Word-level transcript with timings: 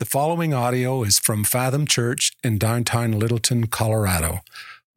The 0.00 0.06
following 0.06 0.54
audio 0.54 1.02
is 1.02 1.18
from 1.18 1.44
Fathom 1.44 1.86
Church 1.86 2.32
in 2.42 2.56
downtown 2.56 3.18
Littleton, 3.18 3.66
Colorado. 3.66 4.40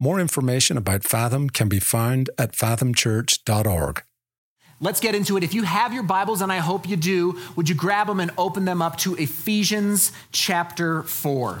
More 0.00 0.18
information 0.18 0.78
about 0.78 1.04
Fathom 1.04 1.50
can 1.50 1.68
be 1.68 1.78
found 1.78 2.30
at 2.38 2.52
fathomchurch.org. 2.52 4.02
Let's 4.80 5.00
get 5.00 5.14
into 5.14 5.36
it. 5.36 5.42
If 5.42 5.52
you 5.52 5.64
have 5.64 5.92
your 5.92 6.04
Bibles, 6.04 6.40
and 6.40 6.50
I 6.50 6.56
hope 6.56 6.88
you 6.88 6.96
do, 6.96 7.38
would 7.54 7.68
you 7.68 7.74
grab 7.74 8.06
them 8.06 8.18
and 8.18 8.30
open 8.38 8.64
them 8.64 8.80
up 8.80 8.96
to 9.00 9.14
Ephesians 9.16 10.10
chapter 10.32 11.02
4? 11.02 11.60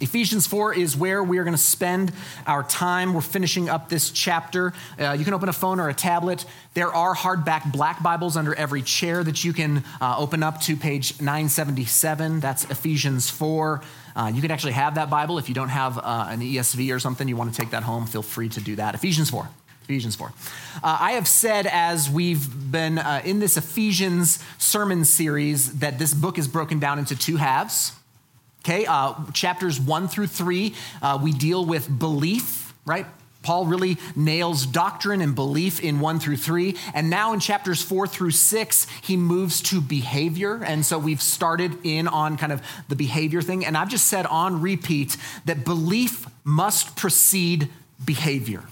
Ephesians 0.00 0.46
4 0.46 0.74
is 0.74 0.96
where 0.96 1.22
we 1.22 1.38
are 1.38 1.44
going 1.44 1.54
to 1.54 1.60
spend 1.60 2.12
our 2.46 2.62
time. 2.62 3.12
We're 3.12 3.20
finishing 3.20 3.68
up 3.68 3.90
this 3.90 4.10
chapter. 4.10 4.72
Uh, 4.98 5.12
you 5.12 5.24
can 5.24 5.34
open 5.34 5.50
a 5.50 5.52
phone 5.52 5.78
or 5.78 5.90
a 5.90 5.94
tablet. 5.94 6.46
There 6.72 6.92
are 6.92 7.14
hardback 7.14 7.70
black 7.70 8.02
Bibles 8.02 8.36
under 8.36 8.54
every 8.54 8.80
chair 8.80 9.22
that 9.22 9.44
you 9.44 9.52
can 9.52 9.84
uh, 10.00 10.16
open 10.18 10.42
up 10.42 10.60
to 10.62 10.76
page 10.76 11.20
977. 11.20 12.40
That's 12.40 12.64
Ephesians 12.70 13.28
4. 13.28 13.82
Uh, 14.16 14.32
you 14.34 14.40
can 14.40 14.50
actually 14.50 14.72
have 14.72 14.94
that 14.94 15.10
Bible. 15.10 15.38
If 15.38 15.48
you 15.48 15.54
don't 15.54 15.68
have 15.68 15.98
uh, 15.98 16.28
an 16.30 16.40
ESV 16.40 16.94
or 16.94 16.98
something, 16.98 17.28
you 17.28 17.36
want 17.36 17.52
to 17.52 17.60
take 17.60 17.70
that 17.70 17.82
home, 17.82 18.06
feel 18.06 18.22
free 18.22 18.48
to 18.48 18.60
do 18.60 18.76
that. 18.76 18.94
Ephesians 18.94 19.28
4. 19.28 19.48
Ephesians 19.84 20.16
4. 20.16 20.28
Uh, 20.28 20.98
I 21.00 21.12
have 21.12 21.28
said 21.28 21.66
as 21.66 22.08
we've 22.08 22.48
been 22.70 22.98
uh, 22.98 23.20
in 23.24 23.38
this 23.40 23.56
Ephesians 23.56 24.42
sermon 24.56 25.04
series 25.04 25.80
that 25.80 25.98
this 25.98 26.14
book 26.14 26.38
is 26.38 26.48
broken 26.48 26.78
down 26.78 26.98
into 26.98 27.16
two 27.16 27.36
halves. 27.36 27.92
Okay, 28.60 28.84
uh, 28.86 29.14
chapters 29.32 29.80
one 29.80 30.06
through 30.06 30.26
three, 30.26 30.74
uh, 31.00 31.18
we 31.22 31.32
deal 31.32 31.64
with 31.64 31.98
belief, 31.98 32.74
right? 32.84 33.06
Paul 33.42 33.64
really 33.64 33.96
nails 34.14 34.66
doctrine 34.66 35.22
and 35.22 35.34
belief 35.34 35.80
in 35.80 36.00
one 36.00 36.20
through 36.20 36.36
three. 36.36 36.76
And 36.92 37.08
now 37.08 37.32
in 37.32 37.40
chapters 37.40 37.80
four 37.80 38.06
through 38.06 38.32
six, 38.32 38.86
he 39.00 39.16
moves 39.16 39.62
to 39.62 39.80
behavior. 39.80 40.62
And 40.62 40.84
so 40.84 40.98
we've 40.98 41.22
started 41.22 41.78
in 41.84 42.06
on 42.06 42.36
kind 42.36 42.52
of 42.52 42.62
the 42.88 42.96
behavior 42.96 43.40
thing. 43.40 43.64
And 43.64 43.78
I've 43.78 43.88
just 43.88 44.08
said 44.08 44.26
on 44.26 44.60
repeat 44.60 45.16
that 45.46 45.64
belief 45.64 46.26
must 46.44 46.96
precede 46.96 47.70
behavior. 48.04 48.64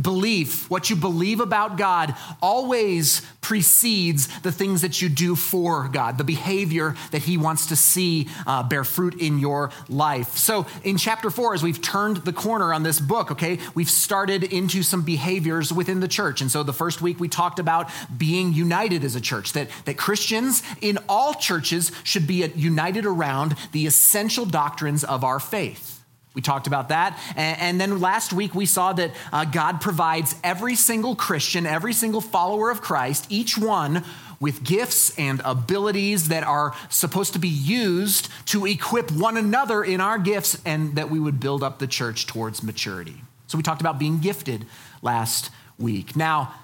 Belief, 0.00 0.70
what 0.70 0.88
you 0.88 0.96
believe 0.96 1.38
about 1.38 1.76
God, 1.76 2.14
always 2.40 3.20
precedes 3.42 4.26
the 4.40 4.50
things 4.50 4.80
that 4.80 5.02
you 5.02 5.10
do 5.10 5.36
for 5.36 5.86
God, 5.88 6.16
the 6.16 6.24
behavior 6.24 6.94
that 7.10 7.20
He 7.20 7.36
wants 7.36 7.66
to 7.66 7.76
see 7.76 8.26
uh, 8.46 8.62
bear 8.62 8.84
fruit 8.84 9.20
in 9.20 9.38
your 9.38 9.70
life. 9.90 10.38
So, 10.38 10.64
in 10.82 10.96
chapter 10.96 11.28
four, 11.28 11.52
as 11.52 11.62
we've 11.62 11.82
turned 11.82 12.18
the 12.18 12.32
corner 12.32 12.72
on 12.72 12.84
this 12.84 13.00
book, 13.00 13.30
okay, 13.32 13.58
we've 13.74 13.90
started 13.90 14.44
into 14.44 14.82
some 14.82 15.02
behaviors 15.02 15.70
within 15.70 16.00
the 16.00 16.08
church. 16.08 16.40
And 16.40 16.50
so, 16.50 16.62
the 16.62 16.72
first 16.72 17.02
week 17.02 17.20
we 17.20 17.28
talked 17.28 17.58
about 17.58 17.90
being 18.16 18.54
united 18.54 19.04
as 19.04 19.14
a 19.14 19.20
church, 19.20 19.52
that, 19.52 19.68
that 19.84 19.98
Christians 19.98 20.62
in 20.80 20.98
all 21.06 21.34
churches 21.34 21.92
should 22.02 22.26
be 22.26 22.46
united 22.54 23.04
around 23.04 23.56
the 23.72 23.86
essential 23.86 24.46
doctrines 24.46 25.04
of 25.04 25.22
our 25.22 25.38
faith. 25.38 26.01
We 26.34 26.42
talked 26.42 26.66
about 26.66 26.88
that. 26.88 27.18
And, 27.36 27.80
then 27.80 28.00
last 28.00 28.32
week 28.32 28.54
we 28.54 28.66
saw 28.66 28.92
that 28.94 29.10
uh, 29.32 29.44
God 29.44 29.80
provides 29.80 30.34
every 30.42 30.74
single 30.76 31.14
Christian, 31.14 31.66
every 31.66 31.92
single 31.92 32.20
follower 32.20 32.70
of 32.70 32.80
Christ, 32.80 33.26
each 33.28 33.58
one 33.58 34.04
with 34.40 34.64
gifts 34.64 35.16
and 35.18 35.40
abilities 35.44 36.28
that 36.28 36.42
are 36.42 36.74
supposed 36.88 37.32
to 37.34 37.38
be 37.38 37.48
used 37.48 38.28
to 38.46 38.66
equip 38.66 39.10
one 39.12 39.36
another 39.36 39.84
in 39.84 40.00
our 40.00 40.18
gifts 40.18 40.60
and 40.64 40.96
that 40.96 41.10
we 41.10 41.20
would 41.20 41.38
build 41.38 41.62
up 41.62 41.78
the 41.78 41.86
church 41.86 42.26
towards 42.26 42.62
maturity. 42.62 43.22
So 43.46 43.56
we 43.56 43.62
talked 43.62 43.80
about 43.80 43.98
being 43.98 44.18
gifted 44.18 44.66
last 45.00 45.50
week. 45.78 46.16
Now, 46.16 46.54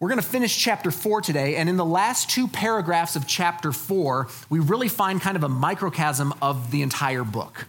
we're 0.00 0.08
going 0.08 0.20
to 0.20 0.26
finish 0.26 0.54
chapter 0.58 0.90
four 0.90 1.22
today, 1.22 1.56
and 1.56 1.68
in 1.68 1.78
the 1.78 1.84
last 1.84 2.28
two 2.28 2.46
paragraphs 2.46 3.16
of 3.16 3.26
chapter 3.26 3.72
four, 3.72 4.28
we 4.50 4.58
really 4.58 4.88
find 4.88 5.18
kind 5.18 5.36
of 5.36 5.44
a 5.44 5.48
microcosm 5.48 6.34
of 6.42 6.70
the 6.72 6.82
entire 6.82 7.24
book. 7.24 7.66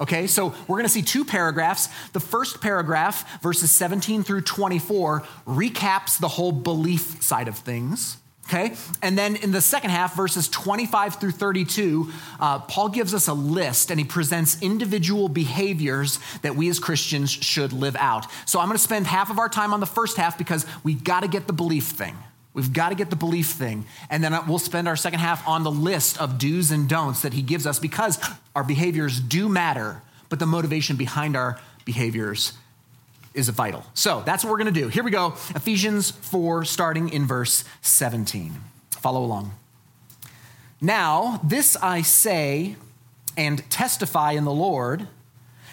Okay, 0.00 0.26
so 0.26 0.54
we're 0.68 0.76
going 0.76 0.84
to 0.84 0.88
see 0.88 1.02
two 1.02 1.24
paragraphs. 1.24 1.88
The 2.12 2.20
first 2.20 2.60
paragraph, 2.60 3.42
verses 3.42 3.70
17 3.72 4.22
through 4.22 4.42
24, 4.42 5.22
recaps 5.46 6.18
the 6.18 6.28
whole 6.28 6.52
belief 6.52 7.22
side 7.22 7.48
of 7.48 7.56
things. 7.58 8.18
Okay, 8.48 8.74
and 9.02 9.18
then 9.18 9.36
in 9.36 9.52
the 9.52 9.60
second 9.60 9.90
half, 9.90 10.16
verses 10.16 10.48
25 10.48 11.16
through 11.16 11.32
32, 11.32 12.10
uh, 12.40 12.60
Paul 12.60 12.88
gives 12.88 13.12
us 13.12 13.28
a 13.28 13.34
list 13.34 13.90
and 13.90 14.00
he 14.00 14.06
presents 14.06 14.62
individual 14.62 15.28
behaviors 15.28 16.18
that 16.40 16.56
we 16.56 16.70
as 16.70 16.78
Christians 16.78 17.30
should 17.30 17.74
live 17.74 17.94
out. 17.96 18.24
So 18.46 18.58
I'm 18.58 18.68
going 18.68 18.78
to 18.78 18.82
spend 18.82 19.06
half 19.06 19.28
of 19.28 19.38
our 19.38 19.50
time 19.50 19.74
on 19.74 19.80
the 19.80 19.86
first 19.86 20.16
half 20.16 20.38
because 20.38 20.64
we 20.82 20.94
got 20.94 21.20
to 21.20 21.28
get 21.28 21.46
the 21.46 21.52
belief 21.52 21.88
thing. 21.88 22.16
We've 22.58 22.72
got 22.72 22.88
to 22.88 22.96
get 22.96 23.08
the 23.08 23.14
belief 23.14 23.50
thing. 23.50 23.86
And 24.10 24.24
then 24.24 24.34
uh, 24.34 24.42
we'll 24.48 24.58
spend 24.58 24.88
our 24.88 24.96
second 24.96 25.20
half 25.20 25.46
on 25.46 25.62
the 25.62 25.70
list 25.70 26.20
of 26.20 26.38
do's 26.38 26.72
and 26.72 26.88
don'ts 26.88 27.22
that 27.22 27.32
he 27.32 27.40
gives 27.40 27.68
us 27.68 27.78
because 27.78 28.18
our 28.56 28.64
behaviors 28.64 29.20
do 29.20 29.48
matter, 29.48 30.02
but 30.28 30.40
the 30.40 30.46
motivation 30.46 30.96
behind 30.96 31.36
our 31.36 31.60
behaviors 31.84 32.54
is 33.32 33.48
vital. 33.50 33.86
So 33.94 34.24
that's 34.26 34.42
what 34.42 34.50
we're 34.50 34.58
going 34.58 34.74
to 34.74 34.80
do. 34.80 34.88
Here 34.88 35.04
we 35.04 35.12
go 35.12 35.34
Ephesians 35.54 36.10
4, 36.10 36.64
starting 36.64 37.10
in 37.10 37.28
verse 37.28 37.62
17. 37.82 38.56
Follow 38.90 39.24
along. 39.24 39.52
Now, 40.80 41.40
this 41.44 41.76
I 41.76 42.02
say 42.02 42.74
and 43.36 43.70
testify 43.70 44.32
in 44.32 44.42
the 44.42 44.50
Lord 44.50 45.06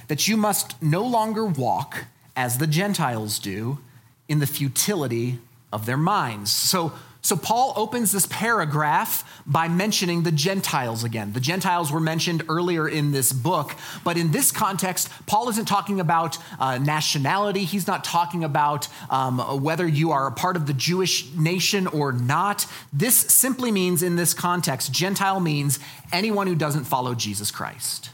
that 0.08 0.28
you 0.28 0.38
must 0.38 0.80
no 0.84 1.04
longer 1.04 1.48
walk 1.48 2.06
as 2.36 2.60
the 2.60 2.68
Gentiles 2.68 3.40
do 3.40 3.80
in 4.28 4.38
the 4.38 4.46
futility 4.46 5.40
of 5.76 5.86
their 5.86 5.98
minds. 5.98 6.52
So, 6.52 6.94
so 7.22 7.36
Paul 7.36 7.74
opens 7.76 8.12
this 8.12 8.28
paragraph 8.28 9.24
by 9.46 9.68
mentioning 9.68 10.24
the 10.24 10.32
Gentiles 10.32 11.04
again. 11.04 11.34
The 11.34 11.40
Gentiles 11.40 11.92
were 11.92 12.00
mentioned 12.00 12.44
earlier 12.48 12.88
in 12.88 13.12
this 13.12 13.34
book, 13.34 13.76
but 14.04 14.16
in 14.16 14.32
this 14.32 14.52
context, 14.52 15.10
Paul 15.26 15.50
isn't 15.50 15.68
talking 15.68 16.00
about 16.00 16.38
uh, 16.60 16.78
nationality. 16.78 17.66
He's 17.66 17.88
not 17.88 18.04
talking 18.04 18.44
about 18.44 18.88
um, 19.10 19.40
whether 19.62 19.88
you 19.88 20.12
are 20.12 20.28
a 20.28 20.32
part 20.32 20.56
of 20.56 20.66
the 20.66 20.74
Jewish 20.74 21.34
nation 21.34 21.88
or 21.88 22.14
not. 22.14 22.68
This 22.94 23.16
simply 23.16 23.72
means, 23.72 24.02
in 24.02 24.16
this 24.16 24.34
context, 24.34 24.94
Gentile 24.94 25.40
means 25.40 25.80
anyone 26.14 26.48
who 26.48 26.56
doesn't 26.56 26.86
follow 26.86 27.16
Jesus 27.16 27.52
Christ. 27.52 28.12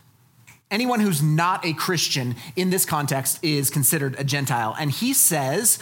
Anyone 0.71 1.01
who's 1.01 1.21
not 1.21 1.65
a 1.65 1.73
Christian 1.73 2.37
in 2.55 2.69
this 2.69 2.85
context 2.85 3.43
is 3.43 3.69
considered 3.69 4.15
a 4.17 4.23
Gentile. 4.23 4.73
And 4.79 4.89
he 4.89 5.13
says, 5.13 5.79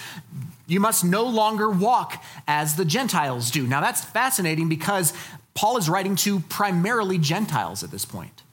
you 0.69 0.79
must 0.79 1.03
no 1.03 1.23
longer 1.25 1.69
walk 1.69 2.23
as 2.47 2.75
the 2.75 2.85
Gentiles 2.85 3.51
do. 3.51 3.65
Now, 3.65 3.81
that's 3.81 4.03
fascinating 4.03 4.69
because 4.69 5.13
Paul 5.53 5.77
is 5.77 5.89
writing 5.89 6.15
to 6.17 6.39
primarily 6.41 7.17
Gentiles 7.17 7.83
at 7.83 7.91
this 7.91 8.05
point. 8.05 8.43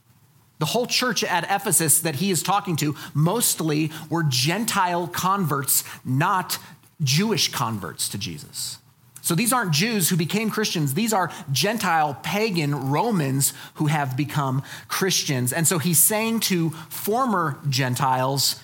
The 0.58 0.66
whole 0.66 0.86
church 0.86 1.22
at 1.22 1.44
Ephesus 1.44 2.00
that 2.00 2.16
he 2.16 2.30
is 2.30 2.42
talking 2.42 2.76
to 2.76 2.96
mostly 3.12 3.90
were 4.08 4.22
Gentile 4.22 5.06
converts, 5.06 5.84
not 6.04 6.58
Jewish 7.02 7.52
converts 7.52 8.08
to 8.08 8.18
Jesus. 8.18 8.78
So 9.20 9.34
these 9.34 9.52
aren't 9.52 9.72
Jews 9.72 10.08
who 10.08 10.16
became 10.16 10.50
Christians. 10.50 10.94
These 10.94 11.12
are 11.12 11.32
Gentile 11.50 12.14
pagan 12.22 12.90
Romans 12.90 13.52
who 13.74 13.86
have 13.86 14.16
become 14.16 14.62
Christians. 14.86 15.52
And 15.52 15.66
so 15.66 15.78
he's 15.78 15.98
saying 15.98 16.40
to 16.40 16.70
former 16.88 17.58
Gentiles, 17.68 18.62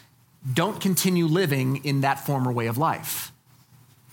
don't 0.54 0.80
continue 0.80 1.26
living 1.26 1.84
in 1.84 2.02
that 2.02 2.24
former 2.24 2.52
way 2.52 2.68
of 2.68 2.78
life. 2.78 3.31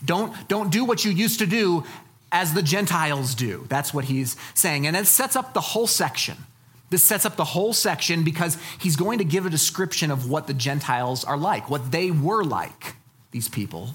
Don't, 0.04 0.48
don't 0.48 0.72
do 0.72 0.86
what 0.86 1.06
you 1.06 1.12
used 1.12 1.40
to 1.40 1.46
do 1.46 1.84
as 2.32 2.54
the 2.54 2.62
Gentiles 2.62 3.36
do. 3.36 3.66
That's 3.70 3.94
what 3.94 4.06
he's 4.06 4.38
saying. 4.54 4.88
And 4.88 4.96
it 4.96 5.08
sets 5.08 5.36
up 5.36 5.54
the 5.54 5.62
whole 5.62 5.88
section. 5.88 6.38
This 6.90 7.04
sets 7.04 7.26
up 7.26 7.36
the 7.36 7.46
whole 7.46 7.74
section 7.74 8.24
because 8.24 8.58
he's 8.80 8.96
going 8.96 9.20
to 9.20 9.24
give 9.24 9.46
a 9.46 9.50
description 9.50 10.10
of 10.10 10.30
what 10.30 10.48
the 10.48 10.54
Gentiles 10.54 11.24
are 11.24 11.38
like, 11.38 11.70
what 11.70 11.92
they 11.92 12.12
were 12.12 12.44
like, 12.44 12.96
these 13.32 13.48
people. 13.48 13.92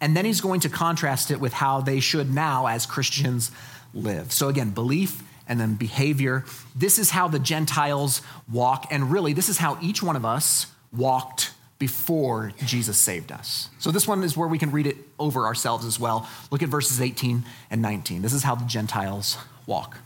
And 0.00 0.16
then 0.16 0.24
he's 0.24 0.40
going 0.40 0.60
to 0.60 0.68
contrast 0.68 1.30
it 1.30 1.40
with 1.40 1.52
how 1.52 1.80
they 1.80 2.00
should 2.00 2.32
now, 2.32 2.66
as 2.66 2.86
Christians, 2.86 3.50
live. 3.94 4.32
So, 4.32 4.48
again, 4.48 4.70
belief 4.70 5.22
and 5.46 5.60
then 5.60 5.74
behavior. 5.74 6.44
This 6.74 6.98
is 6.98 7.10
how 7.10 7.28
the 7.28 7.38
Gentiles 7.38 8.22
walk. 8.50 8.86
And 8.90 9.12
really, 9.12 9.32
this 9.32 9.48
is 9.48 9.58
how 9.58 9.78
each 9.82 10.02
one 10.02 10.16
of 10.16 10.24
us 10.24 10.66
walked 10.92 11.52
before 11.82 12.52
Jesus 12.64 12.96
saved 12.96 13.32
us. 13.32 13.68
So 13.80 13.90
this 13.90 14.06
one 14.06 14.22
is 14.22 14.36
where 14.36 14.46
we 14.46 14.56
can 14.56 14.70
read 14.70 14.86
it 14.86 14.98
over 15.18 15.46
ourselves 15.46 15.84
as 15.84 15.98
well. 15.98 16.28
Look 16.52 16.62
at 16.62 16.68
verses 16.68 17.00
18 17.00 17.42
and 17.72 17.82
19. 17.82 18.22
This 18.22 18.32
is 18.32 18.44
how 18.44 18.54
the 18.54 18.64
Gentiles 18.66 19.36
walk. 19.66 19.98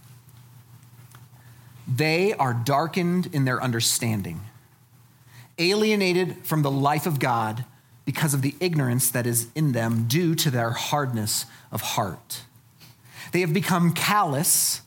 They 1.87 2.33
are 2.33 2.55
darkened 2.55 3.27
in 3.27 3.45
their 3.45 3.63
understanding, 3.63 4.41
alienated 5.59 6.47
from 6.47 6.63
the 6.63 6.71
life 6.71 7.05
of 7.05 7.19
God 7.19 7.67
because 8.07 8.33
of 8.33 8.41
the 8.41 8.55
ignorance 8.59 9.11
that 9.11 9.27
is 9.27 9.49
in 9.55 9.73
them 9.73 10.07
due 10.09 10.35
to 10.35 10.51
their 10.51 10.71
hardness 10.71 11.45
of 11.71 11.83
heart. 11.83 12.45
They 13.33 13.43
have 13.43 13.53
become 13.53 13.93
callous 13.93 14.81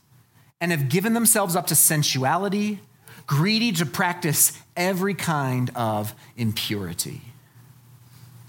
and 0.60 0.72
have 0.72 0.88
given 0.88 1.12
themselves 1.12 1.54
up 1.54 1.68
to 1.68 1.76
sensuality 1.76 2.80
greedy 3.30 3.70
to 3.70 3.86
practice 3.86 4.52
every 4.76 5.14
kind 5.14 5.70
of 5.76 6.12
impurity. 6.36 7.20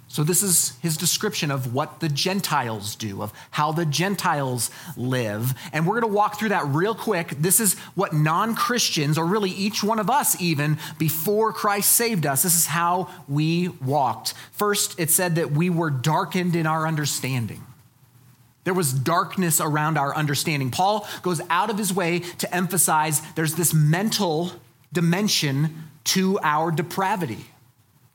So, 0.07 0.24
this 0.24 0.42
is 0.42 0.75
his 0.81 0.98
description 0.98 1.51
of 1.51 1.72
what 1.72 2.00
the 2.00 2.10
Gentiles 2.10 2.95
do, 2.95 3.22
of 3.22 3.31
how 3.51 3.72
the 3.72 3.86
Gentiles 3.86 4.72
live. 4.98 5.54
And 5.72 5.86
we're 5.86 6.01
going 6.01 6.12
to 6.12 6.18
walk 6.18 6.39
through 6.39 6.50
that 6.50 6.66
real 6.66 6.95
quick. 6.95 7.30
This 7.30 7.60
is 7.60 7.75
what 7.94 8.12
non 8.12 8.56
Christians, 8.56 9.19
or 9.19 9.25
really 9.25 9.51
each 9.51 9.83
one 9.83 10.00
of 10.00 10.10
us, 10.10 10.42
even 10.42 10.80
before 10.98 11.54
Christ 11.54 11.92
saved 11.92 12.25
us, 12.25 12.42
this 12.42 12.56
is 12.56 12.66
how 12.66 13.07
we 13.30 13.68
walked. 13.68 14.33
First, 14.51 15.00
it 15.00 15.12
said 15.12 15.36
that 15.36 15.51
we 15.51 15.69
were 15.69 15.92
darkened 15.92 16.56
in 16.56 16.66
our 16.66 16.88
understanding. 16.88 17.63
There 18.63 18.74
was 18.74 18.92
darkness 18.94 19.62
around 19.62 20.00
our 20.00 20.16
understanding. 20.16 20.72
Paul 20.72 21.07
goes 21.22 21.39
out 21.51 21.69
of 21.69 21.78
his 21.78 21.94
way 21.94 22.19
to 22.39 22.54
emphasize 22.54 23.22
there's 23.36 23.56
this 23.56 23.75
mental 23.75 24.54
dimension 24.94 25.90
to 26.04 26.40
our 26.42 26.72
depravity. 26.72 27.46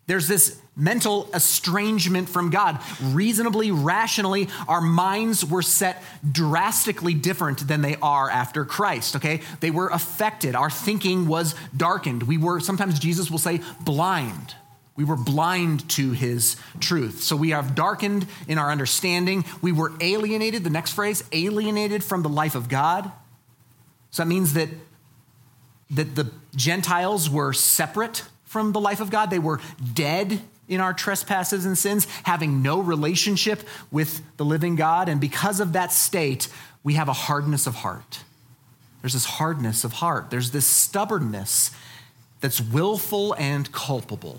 There's 0.06 0.28
this 0.28 0.60
mental 0.76 1.28
estrangement 1.34 2.28
from 2.28 2.50
God. 2.50 2.78
Reasonably, 3.02 3.70
rationally, 3.70 4.48
our 4.68 4.80
minds 4.80 5.44
were 5.44 5.62
set 5.62 6.02
drastically 6.30 7.14
different 7.14 7.66
than 7.66 7.80
they 7.80 7.96
are 7.96 8.30
after 8.30 8.64
Christ, 8.64 9.16
okay? 9.16 9.40
They 9.60 9.70
were 9.70 9.88
affected. 9.88 10.54
Our 10.54 10.70
thinking 10.70 11.26
was 11.26 11.54
darkened. 11.76 12.24
We 12.24 12.38
were, 12.38 12.60
sometimes 12.60 12.98
Jesus 12.98 13.30
will 13.30 13.38
say, 13.38 13.62
blind. 13.80 14.54
We 14.96 15.04
were 15.04 15.16
blind 15.16 15.88
to 15.90 16.12
his 16.12 16.56
truth. 16.78 17.22
So 17.22 17.34
we 17.34 17.50
have 17.50 17.74
darkened 17.74 18.26
in 18.46 18.58
our 18.58 18.70
understanding. 18.70 19.44
We 19.60 19.72
were 19.72 19.92
alienated, 20.00 20.62
the 20.62 20.70
next 20.70 20.92
phrase, 20.92 21.24
alienated 21.32 22.04
from 22.04 22.22
the 22.22 22.28
life 22.28 22.54
of 22.54 22.68
God. 22.68 23.10
So 24.10 24.22
that 24.22 24.28
means 24.28 24.54
that, 24.54 24.68
that 25.90 26.14
the 26.14 26.30
Gentiles 26.54 27.30
were 27.30 27.52
separate 27.52 28.24
from 28.44 28.72
the 28.72 28.80
life 28.80 29.00
of 29.00 29.10
God. 29.10 29.30
They 29.30 29.38
were 29.38 29.60
dead 29.94 30.40
in 30.68 30.80
our 30.80 30.92
trespasses 30.92 31.64
and 31.64 31.78
sins, 31.78 32.06
having 32.24 32.62
no 32.62 32.80
relationship 32.80 33.62
with 33.90 34.22
the 34.36 34.44
living 34.44 34.76
God. 34.76 35.08
And 35.08 35.20
because 35.20 35.60
of 35.60 35.74
that 35.74 35.92
state, 35.92 36.48
we 36.82 36.94
have 36.94 37.08
a 37.08 37.12
hardness 37.12 37.66
of 37.66 37.76
heart. 37.76 38.24
There's 39.00 39.12
this 39.12 39.24
hardness 39.24 39.84
of 39.84 39.94
heart, 39.94 40.30
there's 40.30 40.50
this 40.50 40.66
stubbornness 40.66 41.70
that's 42.40 42.60
willful 42.60 43.34
and 43.34 43.70
culpable. 43.72 44.38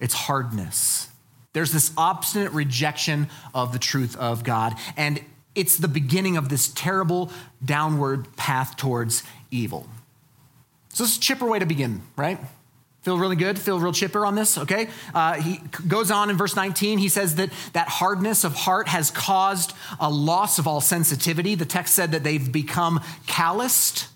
It's 0.00 0.14
hardness. 0.14 1.08
There's 1.52 1.72
this 1.72 1.92
obstinate 1.96 2.52
rejection 2.52 3.28
of 3.54 3.72
the 3.72 3.78
truth 3.78 4.16
of 4.16 4.44
God. 4.44 4.74
And 4.96 5.22
it's 5.54 5.76
the 5.76 5.88
beginning 5.88 6.36
of 6.36 6.48
this 6.48 6.68
terrible 6.68 7.30
downward 7.64 8.36
path 8.36 8.76
towards 8.76 9.22
evil. 9.50 9.88
So, 10.92 11.04
this 11.04 11.12
is 11.12 11.18
a 11.18 11.20
chipper 11.20 11.46
way 11.46 11.58
to 11.58 11.66
begin, 11.66 12.02
right? 12.16 12.38
Feel 13.02 13.18
really 13.18 13.36
good? 13.36 13.58
Feel 13.58 13.80
real 13.80 13.94
chipper 13.94 14.26
on 14.26 14.34
this? 14.34 14.58
Okay. 14.58 14.88
Uh, 15.14 15.40
he 15.40 15.62
goes 15.88 16.10
on 16.10 16.28
in 16.28 16.36
verse 16.36 16.54
19. 16.54 16.98
He 16.98 17.08
says 17.08 17.36
that 17.36 17.50
that 17.72 17.88
hardness 17.88 18.44
of 18.44 18.54
heart 18.54 18.88
has 18.88 19.10
caused 19.10 19.72
a 19.98 20.10
loss 20.10 20.58
of 20.58 20.66
all 20.66 20.82
sensitivity. 20.82 21.54
The 21.54 21.64
text 21.64 21.94
said 21.94 22.12
that 22.12 22.24
they've 22.24 22.52
become 22.52 23.00
calloused. 23.26 24.08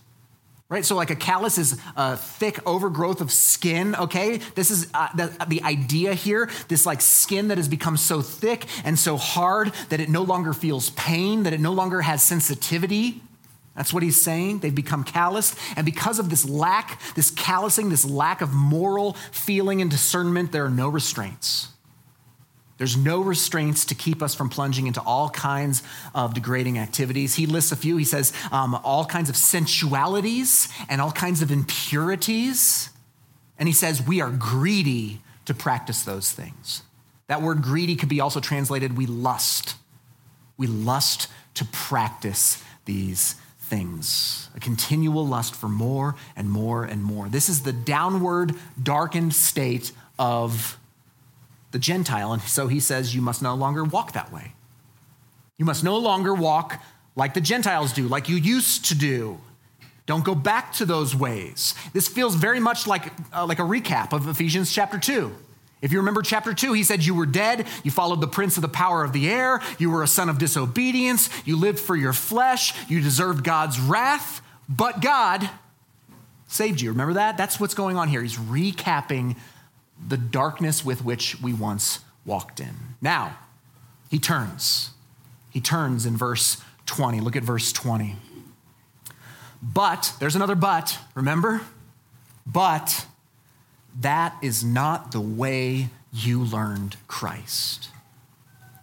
Right? 0.69 0.85
So, 0.85 0.97
like 0.97 1.11
a 1.11 1.17
callus 1.17 1.57
is 1.57 1.81
a 1.97 2.17
thick 2.17 2.59
overgrowth 2.67 3.21
of 3.21 3.31
skin, 3.31 3.95
okay? 3.95 4.39
This 4.55 4.71
is 4.71 4.89
uh, 4.93 5.09
the, 5.15 5.47
the 5.47 5.63
idea 5.63 6.15
here 6.15 6.51
this 6.69 6.85
like 6.85 7.01
skin 7.01 7.49
that 7.49 7.59
has 7.59 7.69
become 7.69 7.97
so 7.97 8.21
thick 8.21 8.67
and 8.85 8.99
so 8.99 9.17
hard 9.17 9.73
that 9.91 10.01
it 10.01 10.09
no 10.09 10.23
longer 10.23 10.53
feels 10.53 10.91
pain, 10.91 11.45
that 11.45 11.53
it 11.53 11.61
no 11.61 11.73
longer 11.73 12.03
has 12.03 12.23
sensitivity. 12.23 13.23
That's 13.77 13.93
what 13.93 14.03
he's 14.03 14.21
saying. 14.21 14.61
They've 14.61 14.75
become 14.75 15.03
calloused. 15.03 15.59
And 15.77 15.85
because 15.85 16.19
of 16.19 16.31
this 16.31 16.49
lack, 16.49 17.01
this 17.15 17.31
callousing, 17.31 17.89
this 17.89 18.05
lack 18.05 18.41
of 18.41 18.53
moral 18.53 19.15
feeling 19.33 19.83
and 19.83 19.91
discernment, 19.91 20.53
there 20.53 20.65
are 20.65 20.71
no 20.71 20.89
restraints. 20.89 21.69
There's 22.77 22.97
no 22.97 23.21
restraints 23.21 23.85
to 23.87 23.95
keep 23.95 24.23
us 24.23 24.35
from 24.35 24.49
plunging 24.49 24.87
into 24.87 25.01
all 25.01 25.31
kinds 25.31 25.83
of 26.15 26.35
degrading 26.35 26.79
activities. 26.79 27.35
He 27.35 27.47
lists 27.47 27.73
a 27.73 27.77
few. 27.77 27.97
He 27.97 28.05
says 28.05 28.33
um, 28.51 28.75
all 28.85 29.05
kinds 29.05 29.29
of 29.29 29.37
sensualities 29.37 30.69
and 30.89 31.01
all 31.01 31.13
kinds 31.13 31.41
of 31.41 31.53
impurities. 31.53 32.91
And 33.59 33.69
he 33.69 33.73
says 33.73 34.03
we 34.03 34.21
are 34.21 34.31
greedy 34.31 35.21
to 35.45 35.55
practice 35.55 36.03
those 36.03 36.33
things. 36.33 36.83
That 37.29 37.43
word 37.43 37.63
greedy 37.63 37.97
could 37.97 38.09
be 38.09 38.21
also 38.21 38.41
translated 38.41 38.97
we 38.97 39.07
lust. 39.07 39.77
We 40.57 40.67
lust 40.67 41.29
to 41.55 41.65
practice 41.67 42.63
these 42.85 43.37
things, 43.65 44.49
a 44.55 44.61
continual 44.61 45.27
lust 45.27 45.55
for 45.55 45.69
more 45.69 46.15
and 46.37 46.51
more 46.51 46.85
and 46.85 47.03
more. 47.03 47.29
This 47.29 47.49
is 47.49 47.63
the 47.63 47.73
downward, 47.73 48.55
darkened 48.81 49.35
state 49.35 49.93
of 50.19 50.79
the 51.73 51.79
Gentile. 51.79 52.33
And 52.33 52.43
so 52.43 52.69
he 52.69 52.81
says, 52.81 53.15
You 53.15 53.23
must 53.23 53.43
no 53.43 53.55
longer 53.55 53.85
walk 53.85 54.13
that 54.13 54.33
way. 54.33 54.53
You 55.59 55.65
must 55.65 55.85
no 55.85 55.99
longer 55.99 56.35
walk 56.35 56.83
like 57.17 57.35
the 57.35 57.41
Gentiles 57.41 57.93
do, 57.93 58.09
like 58.09 58.29
you 58.29 58.37
used 58.37 58.87
to 58.87 58.95
do. 58.95 59.41
Don't 60.07 60.25
go 60.25 60.35
back 60.35 60.73
to 60.75 60.85
those 60.85 61.17
ways. 61.17 61.75
This 61.93 62.09
feels 62.09 62.35
very 62.35 62.61
much 62.61 62.87
like, 62.87 63.13
uh, 63.33 63.47
like 63.47 63.59
a 63.59 63.63
recap 63.63 64.13
of 64.13 64.29
Ephesians 64.29 64.73
chapter 64.73 64.99
2. 64.99 65.35
If 65.83 65.93
you 65.93 65.99
remember 65.99 66.23
chapter 66.23 66.55
2, 66.55 66.73
he 66.73 66.83
said, 66.83 67.05
You 67.05 67.15
were 67.15 67.27
dead, 67.27 67.67
you 67.83 67.91
followed 67.91 68.21
the 68.21 68.27
prince 68.27 68.57
of 68.57 68.63
the 68.63 68.69
power 68.69 69.05
of 69.05 69.13
the 69.13 69.29
air, 69.29 69.61
you 69.79 69.91
were 69.91 70.03
a 70.03 70.09
son 70.09 70.29
of 70.29 70.39
disobedience, 70.39 71.29
you 71.45 71.57
lived 71.59 71.79
for 71.79 71.95
your 71.95 72.13
flesh, 72.13 72.73
you 72.89 73.01
deserved 73.01 73.45
God's 73.45 73.79
wrath, 73.79 74.41
but 74.69 75.01
God 75.01 75.49
saved 76.49 76.81
you. 76.81 76.91
Remember 76.91 77.15
that? 77.15 77.37
That's 77.37 77.61
what's 77.61 77.75
going 77.75 77.97
on 77.97 78.09
here. 78.09 78.23
He's 78.23 78.37
recapping 78.37 79.37
the 80.07 80.17
darkness 80.17 80.85
with 80.85 81.05
which 81.05 81.41
we 81.43 81.53
once 81.53 82.01
walked 82.25 82.61
in. 82.61 82.75
Now, 83.01 83.37
he 84.11 84.19
turns. 84.19 84.91
He 85.51 85.61
turns 85.61 86.07
in 86.07 86.17
verse 86.17 86.63
20. 86.87 87.21
Look 87.21 87.37
at 87.37 87.43
verse 87.43 87.73
20. 87.73 88.17
But, 89.63 90.13
there's 90.19 90.37
another 90.37 90.55
but, 90.55 90.99
remember? 91.15 91.63
But, 92.47 93.07
that 94.01 94.37
is 94.43 94.65
not 94.65 95.13
the 95.13 95.21
way 95.21 95.89
you 96.13 96.43
learned 96.43 96.97
Christ. 97.07 97.89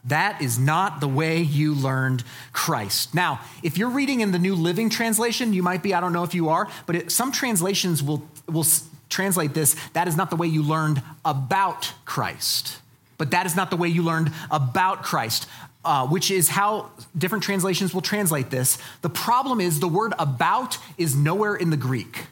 That 0.06 0.42
is 0.42 0.58
not 0.58 1.00
the 1.00 1.08
way 1.08 1.42
you 1.42 1.76
learned 1.76 2.24
Christ. 2.54 3.14
Now, 3.14 3.40
if 3.62 3.78
you're 3.78 3.90
reading 3.90 4.22
in 4.22 4.32
the 4.32 4.40
New 4.40 4.56
Living 4.56 4.90
Translation, 4.90 5.54
you 5.54 5.62
might 5.62 5.84
be, 5.84 5.94
I 5.94 6.00
don't 6.00 6.14
know 6.14 6.24
if 6.24 6.34
you 6.34 6.50
are, 6.50 6.68
but 6.88 6.96
it, 6.96 7.12
some 7.12 7.32
translations 7.32 8.02
will, 8.02 8.28
will 8.48 8.66
translate 9.10 9.54
this, 9.54 9.76
that 9.94 10.08
is 10.08 10.18
not 10.18 10.30
the 10.32 10.36
way 10.36 10.48
you 10.48 10.64
learned 10.64 11.04
about 11.24 11.94
Christ. 12.06 12.80
But 13.18 13.32
that 13.32 13.46
is 13.46 13.56
not 13.56 13.70
the 13.70 13.78
way 13.78 13.90
you 13.90 14.02
learned 14.02 14.32
about 14.50 15.04
Christ, 15.04 15.48
uh, 15.86 16.08
which 16.08 16.32
is 16.32 16.50
how 16.50 16.90
different 17.16 17.44
translations 17.44 17.94
will 17.94 18.02
translate 18.02 18.50
this. 18.50 18.80
The 19.04 19.10
problem 19.10 19.62
is 19.62 19.80
the 19.80 19.88
word 19.88 20.14
about 20.18 20.80
is 20.98 21.16
nowhere 21.16 21.56
in 21.56 21.70
the 21.70 21.78
Greek. 21.78 22.26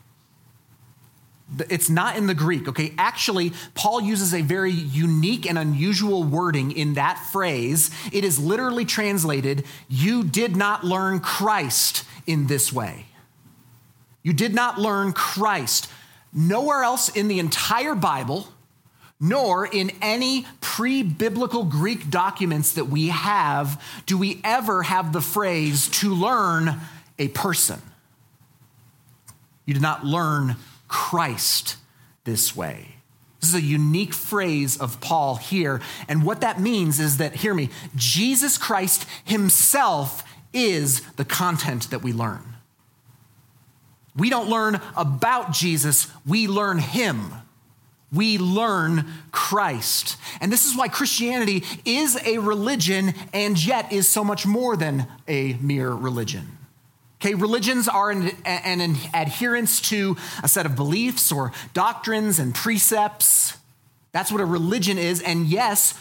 It's 1.69 1.89
not 1.89 2.15
in 2.15 2.27
the 2.27 2.35
Greek, 2.35 2.67
okay? 2.67 2.93
Actually, 2.97 3.53
Paul 3.73 4.01
uses 4.01 4.33
a 4.33 4.41
very 4.41 4.71
unique 4.71 5.47
and 5.47 5.57
unusual 5.57 6.23
wording 6.23 6.71
in 6.71 6.93
that 6.93 7.17
phrase. 7.31 7.89
It 8.11 8.23
is 8.23 8.37
literally 8.37 8.85
translated, 8.85 9.65
You 9.87 10.23
did 10.23 10.55
not 10.55 10.83
learn 10.83 11.19
Christ 11.19 12.05
in 12.27 12.47
this 12.47 12.71
way. 12.71 13.07
You 14.21 14.33
did 14.33 14.53
not 14.53 14.79
learn 14.79 15.13
Christ. 15.13 15.89
Nowhere 16.31 16.83
else 16.83 17.09
in 17.09 17.27
the 17.27 17.39
entire 17.39 17.95
Bible, 17.95 18.47
nor 19.19 19.65
in 19.65 19.91
any 20.01 20.45
pre 20.61 21.01
biblical 21.01 21.63
Greek 21.63 22.09
documents 22.09 22.73
that 22.73 22.85
we 22.85 23.07
have, 23.07 23.83
do 24.05 24.17
we 24.17 24.39
ever 24.43 24.83
have 24.83 25.13
the 25.13 25.21
phrase 25.21 25.89
to 25.89 26.13
learn 26.13 26.79
a 27.19 27.27
person. 27.27 27.81
You 29.65 29.73
did 29.73 29.83
not 29.83 30.05
learn 30.05 30.55
Christ 30.89 31.77
this 32.25 32.53
way. 32.55 32.95
This 33.39 33.49
is 33.49 33.55
a 33.55 33.61
unique 33.61 34.13
phrase 34.13 34.77
of 34.77 34.99
Paul 34.99 35.37
here. 35.37 35.79
And 36.09 36.23
what 36.23 36.41
that 36.41 36.59
means 36.59 36.99
is 36.99 37.17
that, 37.17 37.35
hear 37.35 37.53
me, 37.53 37.69
Jesus 37.95 38.57
Christ 38.57 39.05
himself 39.23 40.23
is 40.53 41.01
the 41.11 41.23
content 41.23 41.89
that 41.91 42.03
we 42.03 42.11
learn. 42.11 42.55
We 44.15 44.29
don't 44.29 44.49
learn 44.49 44.81
about 44.97 45.53
Jesus, 45.53 46.07
we 46.25 46.47
learn 46.47 46.79
him. 46.79 47.31
We 48.11 48.39
learn 48.39 49.05
Christ. 49.31 50.17
And 50.41 50.51
this 50.51 50.65
is 50.65 50.75
why 50.75 50.87
Christianity 50.87 51.63
is 51.85 52.17
a 52.25 52.39
religion 52.39 53.13
and 53.33 53.63
yet 53.63 53.93
is 53.93 54.09
so 54.09 54.23
much 54.23 54.47
more 54.47 54.75
than 54.75 55.07
a 55.27 55.53
mere 55.61 55.91
religion. 55.91 56.58
Okay, 57.21 57.35
religions 57.35 57.89
are 57.89 58.11
an, 58.11 58.31
an, 58.45 58.95
adherence 59.13 59.81
to 59.89 60.15
a 60.41 60.47
set 60.47 60.65
of 60.65 60.77
beliefs 60.77 61.33
or 61.33 61.51
doctrines 61.73 62.39
and 62.39 62.55
precepts. 62.55 63.57
That's 64.13 64.31
what 64.31 64.39
a 64.39 64.45
religion 64.45 64.97
is. 64.97 65.21
And 65.21 65.45
yes, 65.45 65.95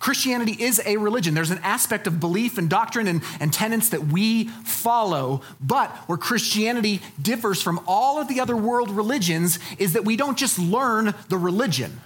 Christianity 0.00 0.56
is 0.60 0.80
a 0.84 0.96
religion. 0.96 1.34
There's 1.34 1.52
an 1.52 1.60
aspect 1.62 2.08
of 2.08 2.18
belief 2.18 2.58
and 2.58 2.68
doctrine 2.68 3.06
and, 3.06 3.22
and 3.38 3.52
tenets 3.52 3.90
that 3.90 4.06
we 4.06 4.48
follow. 4.48 5.42
But 5.60 5.90
where 6.08 6.18
Christianity 6.18 7.02
differs 7.22 7.62
from 7.62 7.80
all 7.86 8.20
of 8.20 8.26
the 8.26 8.40
other 8.40 8.56
world 8.56 8.90
religions 8.90 9.60
is 9.78 9.92
that 9.92 10.04
we 10.04 10.16
don't 10.16 10.36
just 10.36 10.58
learn 10.58 11.14
the 11.28 11.38
religion. 11.38 12.00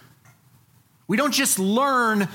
We 1.06 1.16
don't 1.16 1.32
just 1.32 1.58
learn 1.58 2.28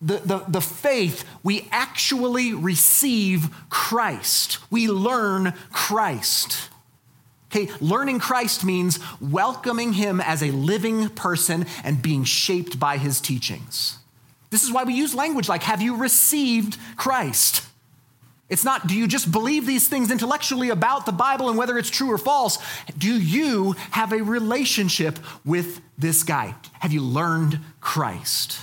the, 0.00 0.18
the, 0.18 0.38
the 0.48 0.60
faith, 0.60 1.24
we 1.42 1.68
actually 1.72 2.54
receive 2.54 3.48
Christ. 3.68 4.58
We 4.70 4.88
learn 4.88 5.54
Christ. 5.72 6.70
Okay, 7.50 7.72
learning 7.80 8.20
Christ 8.20 8.64
means 8.64 8.98
welcoming 9.20 9.94
him 9.94 10.20
as 10.20 10.42
a 10.42 10.50
living 10.50 11.08
person 11.10 11.66
and 11.82 12.02
being 12.02 12.24
shaped 12.24 12.78
by 12.78 12.98
his 12.98 13.20
teachings. 13.20 13.98
This 14.50 14.62
is 14.62 14.72
why 14.72 14.84
we 14.84 14.94
use 14.94 15.14
language 15.14 15.48
like, 15.48 15.62
Have 15.62 15.82
you 15.82 15.96
received 15.96 16.78
Christ? 16.96 17.64
It's 18.48 18.64
not, 18.64 18.86
do 18.86 18.94
you 18.94 19.06
just 19.06 19.30
believe 19.30 19.66
these 19.66 19.88
things 19.88 20.10
intellectually 20.10 20.70
about 20.70 21.04
the 21.04 21.12
Bible 21.12 21.50
and 21.50 21.58
whether 21.58 21.76
it's 21.76 21.90
true 21.90 22.10
or 22.10 22.16
false? 22.16 22.58
Do 22.96 23.20
you 23.20 23.72
have 23.90 24.12
a 24.12 24.22
relationship 24.22 25.18
with 25.44 25.82
this 25.98 26.22
guy? 26.22 26.54
Have 26.80 26.92
you 26.92 27.02
learned 27.02 27.60
Christ? 27.80 28.60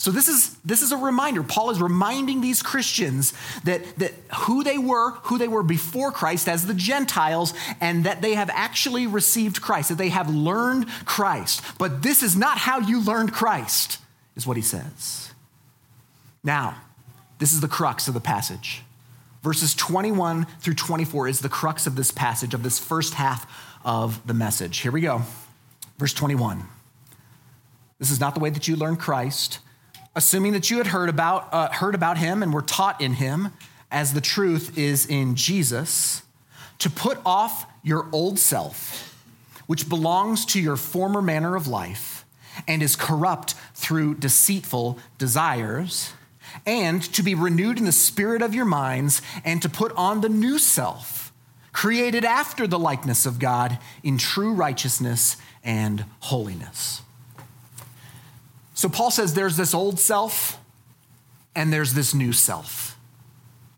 So 0.00 0.10
this 0.10 0.28
is 0.28 0.56
this 0.64 0.80
is 0.80 0.92
a 0.92 0.96
reminder. 0.96 1.42
Paul 1.42 1.68
is 1.68 1.78
reminding 1.78 2.40
these 2.40 2.62
Christians 2.62 3.34
that, 3.64 3.84
that 3.98 4.14
who 4.34 4.64
they 4.64 4.78
were, 4.78 5.10
who 5.24 5.36
they 5.36 5.46
were 5.46 5.62
before 5.62 6.10
Christ 6.10 6.48
as 6.48 6.66
the 6.66 6.72
Gentiles, 6.72 7.52
and 7.82 8.04
that 8.04 8.22
they 8.22 8.34
have 8.34 8.48
actually 8.48 9.06
received 9.06 9.60
Christ, 9.60 9.90
that 9.90 9.98
they 9.98 10.08
have 10.08 10.34
learned 10.34 10.88
Christ. 11.04 11.60
But 11.78 12.00
this 12.02 12.22
is 12.22 12.34
not 12.34 12.56
how 12.56 12.80
you 12.80 13.02
learned 13.02 13.34
Christ, 13.34 13.98
is 14.36 14.46
what 14.46 14.56
he 14.56 14.62
says. 14.62 15.34
Now, 16.42 16.80
this 17.38 17.52
is 17.52 17.60
the 17.60 17.68
crux 17.68 18.08
of 18.08 18.14
the 18.14 18.20
passage. 18.20 18.82
Verses 19.42 19.74
21 19.74 20.46
through 20.60 20.76
24 20.76 21.28
is 21.28 21.40
the 21.40 21.50
crux 21.50 21.86
of 21.86 21.94
this 21.94 22.10
passage, 22.10 22.54
of 22.54 22.62
this 22.62 22.78
first 22.78 23.12
half 23.12 23.46
of 23.84 24.26
the 24.26 24.32
message. 24.32 24.78
Here 24.78 24.92
we 24.92 25.02
go. 25.02 25.20
Verse 25.98 26.14
21. 26.14 26.62
This 27.98 28.10
is 28.10 28.18
not 28.18 28.32
the 28.32 28.40
way 28.40 28.48
that 28.48 28.66
you 28.66 28.76
learn 28.76 28.96
Christ 28.96 29.58
assuming 30.20 30.52
that 30.52 30.70
you 30.70 30.76
had 30.76 30.88
heard 30.88 31.08
about, 31.08 31.48
uh, 31.50 31.70
heard 31.72 31.94
about 31.94 32.18
him 32.18 32.42
and 32.42 32.52
were 32.52 32.60
taught 32.60 33.00
in 33.00 33.14
him, 33.14 33.48
as 33.90 34.12
the 34.12 34.20
truth 34.20 34.76
is 34.76 35.06
in 35.06 35.34
Jesus, 35.34 36.22
to 36.78 36.90
put 36.90 37.18
off 37.24 37.64
your 37.82 38.06
old 38.12 38.38
self, 38.38 39.18
which 39.66 39.88
belongs 39.88 40.44
to 40.44 40.60
your 40.60 40.76
former 40.76 41.22
manner 41.22 41.56
of 41.56 41.66
life 41.66 42.26
and 42.68 42.82
is 42.82 42.96
corrupt 42.96 43.54
through 43.74 44.14
deceitful 44.14 44.98
desires, 45.16 46.12
and 46.66 47.02
to 47.02 47.22
be 47.22 47.34
renewed 47.34 47.78
in 47.78 47.86
the 47.86 47.90
spirit 47.90 48.42
of 48.42 48.54
your 48.54 48.66
minds, 48.66 49.22
and 49.42 49.62
to 49.62 49.70
put 49.70 49.90
on 49.96 50.20
the 50.20 50.28
new 50.28 50.58
self, 50.58 51.32
created 51.72 52.26
after 52.26 52.66
the 52.66 52.78
likeness 52.78 53.24
of 53.24 53.38
God 53.38 53.78
in 54.02 54.18
true 54.18 54.52
righteousness 54.52 55.38
and 55.64 56.04
holiness. 56.20 57.00
So 58.80 58.88
Paul 58.88 59.10
says 59.10 59.34
there's 59.34 59.58
this 59.58 59.74
old 59.74 60.00
self 60.00 60.58
and 61.54 61.70
there's 61.70 61.92
this 61.92 62.14
new 62.14 62.32
self. 62.32 62.96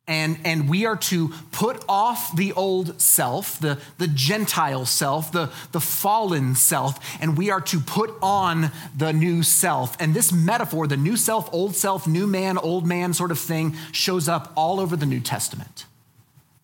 And, 0.07 0.39
and 0.45 0.71
we 0.71 0.87
are 0.87 0.95
to 0.97 1.31
put 1.51 1.85
off 1.89 2.37
the 2.37 2.53
old 2.53 3.01
self, 3.01 3.59
the, 3.59 3.81
the 3.99 4.07
Gentile 4.07 4.87
self, 4.87 5.33
the, 5.33 5.51
the 5.73 5.81
fallen 5.81 6.55
self, 6.55 7.01
and 7.21 7.37
we 7.37 7.51
are 7.51 7.61
to 7.63 7.81
put 7.81 8.15
on 8.23 8.71
the 8.97 9.13
new 9.13 9.43
self. 9.43 9.97
And 10.01 10.15
this 10.15 10.31
metaphor, 10.31 10.87
the 10.87 10.97
new 10.97 11.17
self, 11.17 11.53
old 11.53 11.75
self, 11.75 12.07
new 12.07 12.29
man, 12.29 12.57
old 12.57 12.87
man 12.87 13.13
sort 13.13 13.33
of 13.33 13.41
thing, 13.41 13.75
shows 13.91 14.29
up 14.29 14.53
all 14.57 14.79
over 14.79 14.95
the 14.95 15.07
New 15.07 15.19
Testament. 15.19 15.85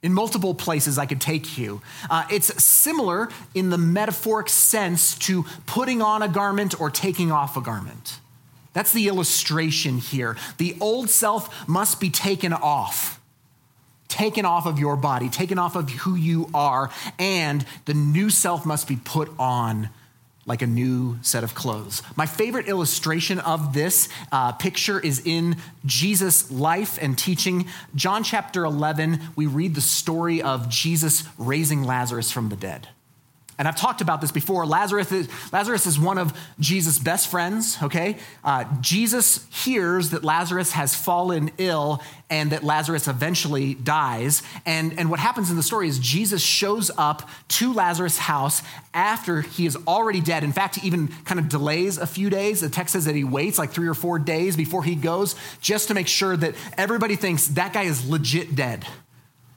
In 0.01 0.13
multiple 0.13 0.55
places, 0.55 0.97
I 0.97 1.07
could 1.07 1.21
take 1.21 1.59
you. 1.59 1.83
Uh, 2.09 2.25
it's 2.31 2.63
similar 2.63 3.31
in 3.53 3.71
the 3.71 3.79
metaphoric 3.79 4.49
sense 4.49 5.19
to 5.19 5.45
putting 5.67 6.01
on 6.03 6.23
a 6.23 6.29
garment 6.29 6.81
or 6.81 6.89
taking 6.89 7.33
off 7.33 7.57
a 7.57 7.61
garment. 7.61 8.21
That's 8.79 8.93
the 8.93 9.09
illustration 9.09 9.99
here. 9.99 10.37
The 10.59 10.77
old 10.81 11.11
self 11.11 11.69
must 11.69 11.99
be 11.99 12.11
taken 12.11 12.53
off, 12.53 13.21
taken 14.07 14.45
off 14.45 14.67
of 14.67 14.79
your 14.79 14.95
body, 14.95 15.29
taken 15.29 15.59
off 15.59 15.75
of 15.75 15.91
who 15.91 16.15
you 16.15 16.49
are, 16.55 16.89
and 17.19 17.67
the 17.87 17.95
new 17.95 18.31
self 18.31 18.65
must 18.65 18.87
be 18.87 18.95
put 18.95 19.33
on 19.37 19.89
like 20.47 20.63
a 20.63 20.67
new 20.69 21.19
set 21.23 21.43
of 21.43 21.57
clothes. 21.57 22.05
My 22.15 22.27
favorite 22.27 22.69
illustration 22.69 23.41
of 23.41 23.73
this 23.73 24.09
uh, 24.31 24.53
picture 24.53 25.01
is 25.01 25.23
in 25.25 25.57
Jesus' 25.85 26.49
life 26.49 27.01
and 27.03 27.19
teaching. 27.19 27.67
John 27.97 28.23
chapter 28.23 28.65
11, 28.65 29.19
we 29.35 29.47
read 29.47 29.75
the 29.75 29.81
story 29.81 30.41
of 30.41 30.69
Jesus 30.69 31.25
raising 31.37 31.83
Lazarus 31.83 32.31
from 32.31 32.49
the 32.49 32.55
dead. 32.55 32.87
And 33.59 33.67
I've 33.67 33.77
talked 33.77 34.01
about 34.01 34.21
this 34.21 34.31
before. 34.31 34.65
Lazarus 34.65 35.11
is, 35.11 35.29
Lazarus 35.53 35.85
is 35.85 35.99
one 35.99 36.17
of 36.17 36.33
Jesus' 36.61 37.01
best 37.01 37.29
friends, 37.29 37.77
okay? 37.83 38.17
Uh, 38.45 38.65
Jesus 38.81 39.47
hears 39.51 40.11
that 40.11 40.23
Lazarus 40.23 40.73
has 40.73 40.95
fallen 40.95 41.51
ill 41.59 42.01
and 42.31 42.53
that 42.53 42.63
Lazarus 42.63 43.09
eventually 43.09 43.75
dies. 43.75 44.45
And, 44.65 44.97
and 44.97 45.11
what 45.11 45.19
happens 45.19 45.51
in 45.51 45.57
the 45.57 45.65
story 45.65 45.89
is 45.89 45.99
Jesus 45.99 46.41
shows 46.41 46.93
up 46.97 47.29
to 47.49 47.73
Lazarus' 47.73 48.19
house 48.19 48.63
after 48.95 49.41
he 49.41 49.67
is 49.67 49.77
already 49.89 50.21
dead. 50.21 50.45
In 50.45 50.53
fact, 50.53 50.77
he 50.77 50.87
even 50.87 51.09
kind 51.25 51.41
of 51.41 51.49
delays 51.49 51.99
a 51.99 52.07
few 52.07 52.31
days. 52.31 52.61
The 52.61 52.69
text 52.69 52.93
says 52.93 53.07
that 53.07 53.17
he 53.17 53.25
waits 53.25 53.59
like 53.59 53.73
three 53.73 53.89
or 53.89 53.95
four 53.95 54.21
days 54.21 54.57
before 54.57 54.85
he 54.85 54.95
goes 54.95 55.35
just 55.61 55.89
to 55.89 55.95
make 55.95 56.07
sure 56.07 56.37
that 56.37 56.55
everybody 56.77 57.17
thinks 57.17 57.49
that 57.49 57.73
guy 57.73 57.83
is 57.83 58.09
legit 58.09 58.55
dead. 58.55 58.87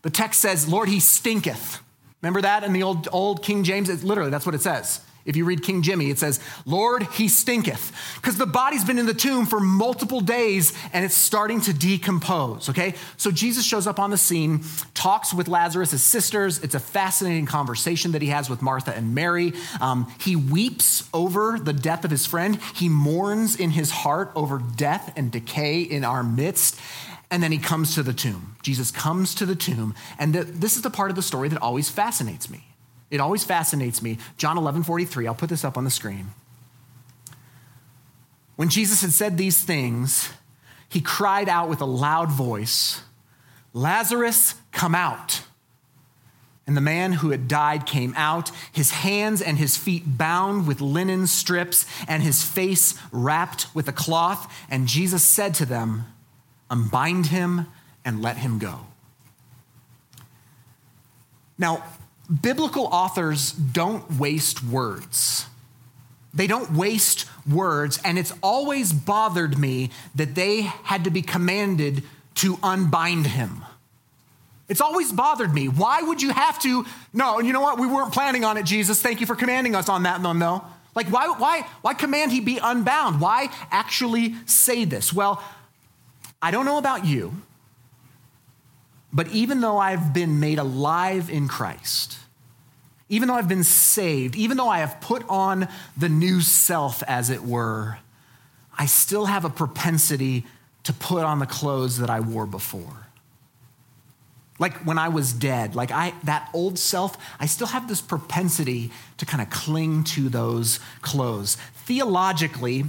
The 0.01 0.09
text 0.09 0.41
says, 0.41 0.67
Lord, 0.67 0.89
he 0.89 0.99
stinketh. 0.99 1.81
Remember 2.21 2.41
that 2.41 2.63
in 2.63 2.73
the 2.73 2.83
old, 2.83 3.07
old 3.11 3.43
King 3.43 3.63
James? 3.63 3.89
It's 3.89 4.03
literally, 4.03 4.31
that's 4.31 4.45
what 4.45 4.55
it 4.55 4.61
says. 4.61 5.01
If 5.23 5.35
you 5.35 5.45
read 5.45 5.61
King 5.61 5.83
Jimmy, 5.83 6.09
it 6.09 6.17
says, 6.17 6.39
Lord, 6.65 7.03
he 7.03 7.27
stinketh. 7.27 7.91
Because 8.15 8.37
the 8.37 8.47
body's 8.47 8.83
been 8.83 8.97
in 8.97 9.05
the 9.05 9.13
tomb 9.13 9.45
for 9.45 9.59
multiple 9.59 10.19
days 10.19 10.73
and 10.93 11.05
it's 11.05 11.15
starting 11.15 11.61
to 11.61 11.73
decompose, 11.73 12.69
okay? 12.69 12.95
So 13.17 13.29
Jesus 13.29 13.63
shows 13.63 13.85
up 13.85 13.99
on 13.99 14.09
the 14.09 14.17
scene, 14.17 14.63
talks 14.95 15.31
with 15.31 15.47
Lazarus' 15.47 16.01
sisters. 16.01 16.57
It's 16.59 16.73
a 16.73 16.79
fascinating 16.79 17.45
conversation 17.45 18.13
that 18.13 18.21
he 18.23 18.29
has 18.29 18.49
with 18.49 18.63
Martha 18.63 18.95
and 18.95 19.13
Mary. 19.13 19.53
Um, 19.79 20.11
he 20.19 20.35
weeps 20.35 21.07
over 21.13 21.59
the 21.59 21.73
death 21.73 22.03
of 22.03 22.09
his 22.09 22.25
friend, 22.25 22.59
he 22.73 22.89
mourns 22.89 23.55
in 23.55 23.71
his 23.71 23.91
heart 23.91 24.31
over 24.35 24.57
death 24.75 25.13
and 25.15 25.31
decay 25.31 25.81
in 25.81 26.03
our 26.03 26.23
midst. 26.23 26.79
And 27.29 27.43
then 27.43 27.51
he 27.51 27.59
comes 27.59 27.95
to 27.95 28.03
the 28.03 28.13
tomb. 28.13 28.50
Jesus 28.61 28.91
comes 28.91 29.33
to 29.35 29.45
the 29.45 29.55
tomb. 29.55 29.95
And 30.19 30.33
the, 30.33 30.43
this 30.43 30.75
is 30.75 30.81
the 30.81 30.89
part 30.89 31.09
of 31.09 31.15
the 31.15 31.21
story 31.21 31.49
that 31.49 31.61
always 31.61 31.89
fascinates 31.89 32.49
me. 32.49 32.65
It 33.09 33.19
always 33.19 33.43
fascinates 33.43 34.01
me. 34.01 34.17
John 34.37 34.57
11 34.57 34.83
43, 34.83 35.27
I'll 35.27 35.35
put 35.35 35.49
this 35.49 35.65
up 35.65 35.77
on 35.77 35.83
the 35.83 35.91
screen. 35.91 36.31
When 38.55 38.69
Jesus 38.69 39.01
had 39.01 39.11
said 39.11 39.37
these 39.37 39.63
things, 39.63 40.29
he 40.87 41.01
cried 41.01 41.49
out 41.49 41.69
with 41.69 41.81
a 41.81 41.85
loud 41.85 42.31
voice, 42.31 43.01
Lazarus, 43.73 44.55
come 44.71 44.93
out. 44.93 45.43
And 46.67 46.77
the 46.77 46.81
man 46.81 47.13
who 47.13 47.31
had 47.31 47.47
died 47.47 47.85
came 47.85 48.13
out, 48.15 48.51
his 48.71 48.91
hands 48.91 49.41
and 49.41 49.57
his 49.57 49.77
feet 49.77 50.17
bound 50.17 50.67
with 50.67 50.79
linen 50.79 51.27
strips, 51.27 51.85
and 52.07 52.21
his 52.21 52.45
face 52.45 52.93
wrapped 53.11 53.67
with 53.73 53.87
a 53.87 53.93
cloth. 53.93 54.53
And 54.69 54.87
Jesus 54.87 55.23
said 55.23 55.53
to 55.55 55.65
them, 55.65 56.05
unbind 56.69 57.27
him, 57.27 57.67
and 58.03 58.21
let 58.21 58.37
him 58.37 58.59
go. 58.59 58.81
Now, 61.57 61.83
biblical 62.41 62.85
authors 62.85 63.51
don't 63.51 64.19
waste 64.19 64.63
words. 64.63 65.45
They 66.33 66.47
don't 66.47 66.71
waste 66.71 67.25
words, 67.49 67.99
and 68.05 68.17
it's 68.17 68.33
always 68.41 68.93
bothered 68.93 69.57
me 69.57 69.91
that 70.15 70.33
they 70.33 70.61
had 70.61 71.03
to 71.03 71.11
be 71.11 71.21
commanded 71.21 72.03
to 72.35 72.57
unbind 72.63 73.27
him. 73.27 73.63
It's 74.69 74.79
always 74.79 75.11
bothered 75.11 75.53
me. 75.53 75.67
Why 75.67 76.01
would 76.01 76.21
you 76.21 76.29
have 76.29 76.57
to? 76.61 76.85
No, 77.11 77.37
and 77.37 77.45
you 77.45 77.51
know 77.51 77.59
what? 77.59 77.77
We 77.77 77.87
weren't 77.87 78.13
planning 78.13 78.45
on 78.45 78.55
it, 78.55 78.63
Jesus. 78.63 79.01
Thank 79.01 79.19
you 79.19 79.27
for 79.27 79.35
commanding 79.35 79.75
us 79.75 79.89
on 79.89 80.03
that 80.03 80.21
one, 80.21 80.39
though. 80.39 80.63
Like, 80.95 81.07
why, 81.07 81.27
why, 81.27 81.67
why 81.81 81.93
command 81.93 82.31
he 82.31 82.39
be 82.39 82.57
unbound? 82.57 83.19
Why 83.19 83.49
actually 83.69 84.35
say 84.45 84.85
this? 84.85 85.11
Well, 85.11 85.43
I 86.41 86.51
don't 86.51 86.65
know 86.65 86.77
about 86.77 87.05
you, 87.05 87.33
but 89.13 89.27
even 89.29 89.61
though 89.61 89.77
I've 89.77 90.13
been 90.13 90.39
made 90.39 90.59
alive 90.59 91.29
in 91.29 91.47
Christ, 91.47 92.17
even 93.09 93.27
though 93.27 93.35
I've 93.35 93.49
been 93.49 93.63
saved, 93.63 94.35
even 94.35 94.55
though 94.55 94.69
I 94.69 94.79
have 94.79 95.01
put 95.01 95.27
on 95.27 95.67
the 95.97 96.07
new 96.07 96.39
self, 96.39 97.03
as 97.03 97.29
it 97.29 97.43
were, 97.43 97.99
I 98.77 98.85
still 98.85 99.25
have 99.25 99.43
a 99.43 99.49
propensity 99.49 100.45
to 100.83 100.93
put 100.93 101.23
on 101.23 101.39
the 101.39 101.45
clothes 101.45 101.97
that 101.97 102.09
I 102.09 102.21
wore 102.21 102.45
before. 102.45 103.07
Like 104.59 104.77
when 104.85 104.97
I 104.97 105.09
was 105.09 105.33
dead, 105.33 105.75
like 105.75 105.91
I 105.91 106.13
that 106.23 106.49
old 106.53 106.79
self, 106.79 107.17
I 107.39 107.47
still 107.47 107.67
have 107.67 107.87
this 107.87 107.99
propensity 107.99 108.91
to 109.17 109.25
kind 109.25 109.41
of 109.41 109.49
cling 109.49 110.03
to 110.05 110.29
those 110.29 110.79
clothes. 111.01 111.57
Theologically, 111.85 112.85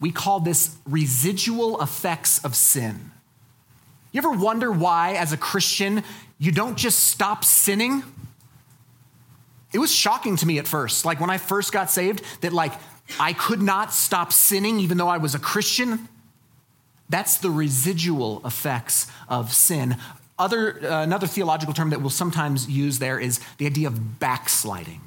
we 0.00 0.10
call 0.10 0.40
this 0.40 0.76
residual 0.86 1.82
effects 1.82 2.42
of 2.44 2.54
sin. 2.54 3.10
You 4.12 4.18
ever 4.18 4.30
wonder 4.30 4.70
why, 4.72 5.14
as 5.14 5.32
a 5.32 5.36
Christian, 5.36 6.02
you 6.38 6.52
don't 6.52 6.76
just 6.76 7.04
stop 7.04 7.44
sinning? 7.44 8.02
It 9.72 9.78
was 9.78 9.92
shocking 9.94 10.36
to 10.36 10.46
me 10.46 10.58
at 10.58 10.66
first. 10.66 11.04
Like 11.04 11.20
when 11.20 11.30
I 11.30 11.38
first 11.38 11.72
got 11.72 11.90
saved, 11.90 12.22
that 12.40 12.52
like 12.52 12.72
I 13.20 13.32
could 13.32 13.62
not 13.62 13.92
stop 13.92 14.32
sinning 14.32 14.80
even 14.80 14.96
though 14.96 15.08
I 15.08 15.18
was 15.18 15.34
a 15.34 15.38
Christian. 15.38 16.08
That's 17.08 17.38
the 17.38 17.50
residual 17.50 18.42
effects 18.44 19.06
of 19.28 19.52
sin. 19.52 19.96
Other, 20.38 20.84
uh, 20.84 21.02
another 21.02 21.26
theological 21.26 21.72
term 21.72 21.90
that 21.90 22.00
we'll 22.00 22.10
sometimes 22.10 22.68
use 22.68 22.98
there 22.98 23.18
is 23.18 23.40
the 23.58 23.66
idea 23.66 23.88
of 23.88 24.18
backsliding. 24.18 25.00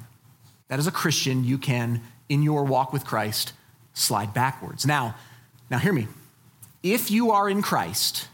That 0.68 0.78
as 0.78 0.86
a 0.86 0.92
Christian, 0.92 1.44
you 1.44 1.58
can, 1.58 2.00
in 2.28 2.42
your 2.42 2.64
walk 2.64 2.92
with 2.92 3.04
Christ, 3.04 3.52
slide 3.92 4.32
backwards. 4.32 4.86
Now, 4.86 5.14
now 5.70 5.78
hear 5.78 5.92
me. 5.92 6.08
If 6.82 7.10
you 7.10 7.32
are 7.32 7.48
in 7.48 7.60
Christ, 7.60 8.28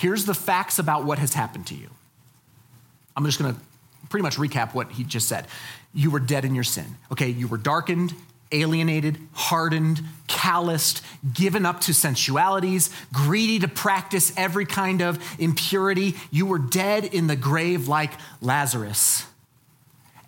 here's 0.00 0.24
the 0.24 0.34
facts 0.34 0.78
about 0.78 1.04
what 1.04 1.18
has 1.18 1.34
happened 1.34 1.66
to 1.66 1.74
you. 1.74 1.90
I'm 3.14 3.26
just 3.26 3.38
going 3.38 3.54
to 3.54 3.60
pretty 4.08 4.22
much 4.22 4.36
recap 4.36 4.74
what 4.74 4.90
he 4.92 5.04
just 5.04 5.28
said. 5.28 5.46
You 5.92 6.10
were 6.10 6.20
dead 6.20 6.44
in 6.46 6.54
your 6.54 6.64
sin. 6.64 6.86
Okay, 7.12 7.28
you 7.28 7.46
were 7.46 7.58
darkened, 7.58 8.14
alienated, 8.50 9.18
hardened, 9.34 10.00
calloused, 10.26 11.04
given 11.34 11.66
up 11.66 11.82
to 11.82 11.92
sensualities, 11.92 12.90
greedy 13.12 13.58
to 13.58 13.68
practice 13.68 14.32
every 14.38 14.64
kind 14.64 15.02
of 15.02 15.18
impurity. 15.38 16.14
You 16.30 16.46
were 16.46 16.58
dead 16.58 17.04
in 17.04 17.26
the 17.26 17.36
grave 17.36 17.86
like 17.86 18.12
Lazarus. 18.40 19.26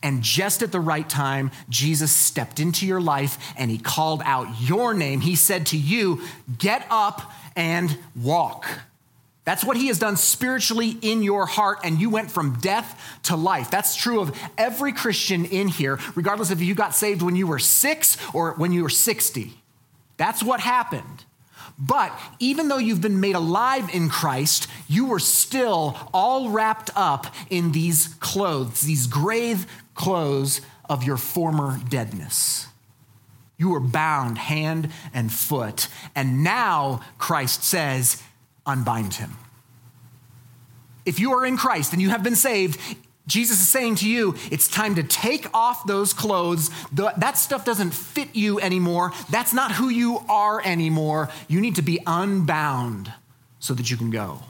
And 0.02 0.22
just 0.22 0.62
at 0.62 0.70
the 0.70 0.80
right 0.80 1.08
time, 1.08 1.50
Jesus 1.70 2.14
stepped 2.14 2.60
into 2.60 2.86
your 2.86 3.00
life 3.00 3.38
and 3.56 3.70
he 3.70 3.78
called 3.78 4.20
out 4.24 4.48
your 4.60 4.92
name. 4.92 5.20
He 5.20 5.34
said 5.34 5.66
to 5.68 5.78
you, 5.78 6.20
Get 6.58 6.84
up 6.90 7.32
and 7.56 7.96
walk. 8.14 8.66
That's 9.44 9.64
what 9.64 9.76
he 9.76 9.88
has 9.88 9.98
done 9.98 10.16
spiritually 10.16 10.96
in 11.02 11.22
your 11.22 11.46
heart, 11.46 11.80
and 11.82 12.00
you 12.00 12.10
went 12.10 12.30
from 12.30 12.60
death 12.60 13.18
to 13.24 13.36
life. 13.36 13.70
That's 13.70 13.96
true 13.96 14.20
of 14.20 14.38
every 14.56 14.92
Christian 14.92 15.44
in 15.46 15.66
here, 15.66 15.98
regardless 16.14 16.52
if 16.52 16.60
you 16.60 16.74
got 16.74 16.94
saved 16.94 17.22
when 17.22 17.34
you 17.34 17.48
were 17.48 17.58
six 17.58 18.16
or 18.32 18.52
when 18.52 18.72
you 18.72 18.84
were 18.84 18.88
60. 18.88 19.52
That's 20.16 20.44
what 20.44 20.60
happened. 20.60 21.24
But 21.78 22.16
even 22.38 22.68
though 22.68 22.78
you've 22.78 23.00
been 23.00 23.20
made 23.20 23.34
alive 23.34 23.92
in 23.92 24.08
Christ, 24.08 24.68
you 24.86 25.06
were 25.06 25.18
still 25.18 25.96
all 26.14 26.50
wrapped 26.50 26.90
up 26.94 27.34
in 27.50 27.72
these 27.72 28.08
clothes, 28.20 28.82
these 28.82 29.08
grave 29.08 29.66
clothes 29.94 30.60
of 30.88 31.02
your 31.02 31.16
former 31.16 31.80
deadness. 31.88 32.68
You 33.56 33.70
were 33.70 33.80
bound 33.80 34.38
hand 34.38 34.90
and 35.12 35.32
foot. 35.32 35.88
And 36.14 36.44
now 36.44 37.00
Christ 37.18 37.64
says, 37.64 38.22
unbind 38.66 39.14
him. 39.14 39.36
If 41.04 41.18
you 41.18 41.32
are 41.32 41.44
in 41.44 41.56
Christ 41.56 41.92
and 41.92 42.00
you 42.00 42.10
have 42.10 42.22
been 42.22 42.36
saved, 42.36 42.78
Jesus 43.26 43.60
is 43.60 43.68
saying 43.68 43.96
to 43.96 44.08
you, 44.08 44.36
it's 44.50 44.68
time 44.68 44.96
to 44.96 45.02
take 45.02 45.46
off 45.54 45.86
those 45.86 46.12
clothes. 46.12 46.70
That 46.92 47.38
stuff 47.38 47.64
doesn't 47.64 47.92
fit 47.92 48.34
you 48.34 48.60
anymore. 48.60 49.12
That's 49.30 49.52
not 49.52 49.72
who 49.72 49.88
you 49.88 50.24
are 50.28 50.60
anymore. 50.64 51.28
You 51.48 51.60
need 51.60 51.76
to 51.76 51.82
be 51.82 52.00
unbound 52.06 53.12
so 53.58 53.74
that 53.74 53.90
you 53.90 53.96
can 53.96 54.10
go. 54.10 54.40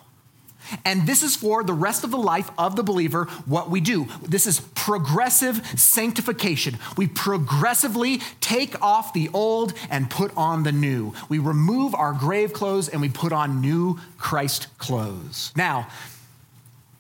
And 0.85 1.07
this 1.07 1.23
is 1.23 1.37
for 1.37 1.63
the 1.63 1.73
rest 1.73 2.05
of 2.05 2.11
the 2.11 2.19
life 2.19 2.51
of 2.59 2.77
the 2.77 2.83
believer 2.83 3.25
what 3.47 3.71
we 3.71 3.81
do. 3.81 4.07
This 4.23 4.47
is 4.47 4.61
progressive 4.61 5.67
sanctification. 5.79 6.79
We 6.97 7.07
progressively 7.07 8.21
take 8.41 8.81
off 8.83 9.13
the 9.13 9.29
old 9.33 9.75
and 9.91 10.11
put 10.11 10.37
on 10.37 10.63
the 10.63 10.73
new. 10.73 11.15
We 11.29 11.39
remove 11.39 11.95
our 11.95 12.13
grave 12.13 12.53
clothes 12.53 12.89
and 12.89 13.01
we 13.01 13.09
put 13.09 13.33
on 13.33 13.61
new 13.61 13.99
Christ 14.19 14.67
clothes. 14.79 15.53
Now, 15.57 15.89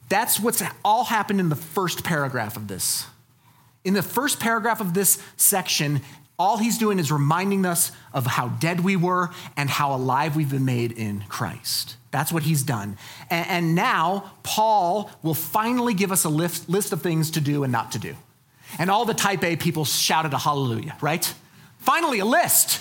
that's 0.08 0.38
what's 0.38 0.62
all 0.84 1.04
happened 1.04 1.40
in 1.40 1.48
the 1.48 1.56
first 1.56 2.04
paragraph 2.04 2.56
of 2.56 2.68
this. 2.68 3.06
In 3.84 3.94
the 3.94 4.02
first 4.02 4.38
paragraph 4.38 4.80
of 4.80 4.94
this 4.94 5.22
section, 5.36 6.02
all 6.38 6.58
he's 6.58 6.78
doing 6.78 6.98
is 6.98 7.10
reminding 7.10 7.64
us 7.64 7.92
of 8.12 8.26
how 8.26 8.48
dead 8.48 8.80
we 8.80 8.96
were 8.96 9.30
and 9.56 9.70
how 9.70 9.94
alive 9.94 10.36
we've 10.36 10.50
been 10.50 10.64
made 10.64 10.92
in 10.92 11.24
Christ. 11.28 11.96
That's 12.12 12.30
what 12.30 12.44
he's 12.44 12.62
done. 12.62 12.96
And, 13.30 13.48
and 13.48 13.74
now, 13.74 14.30
Paul 14.44 15.10
will 15.22 15.34
finally 15.34 15.94
give 15.94 16.12
us 16.12 16.24
a 16.24 16.28
list, 16.28 16.68
list 16.68 16.92
of 16.92 17.02
things 17.02 17.32
to 17.32 17.40
do 17.40 17.64
and 17.64 17.72
not 17.72 17.92
to 17.92 17.98
do. 17.98 18.14
And 18.78 18.90
all 18.90 19.04
the 19.04 19.14
type 19.14 19.42
A 19.42 19.56
people 19.56 19.84
shouted 19.84 20.32
a 20.32 20.38
hallelujah, 20.38 20.96
right? 21.00 21.34
Finally, 21.78 22.20
a 22.20 22.24
list. 22.24 22.80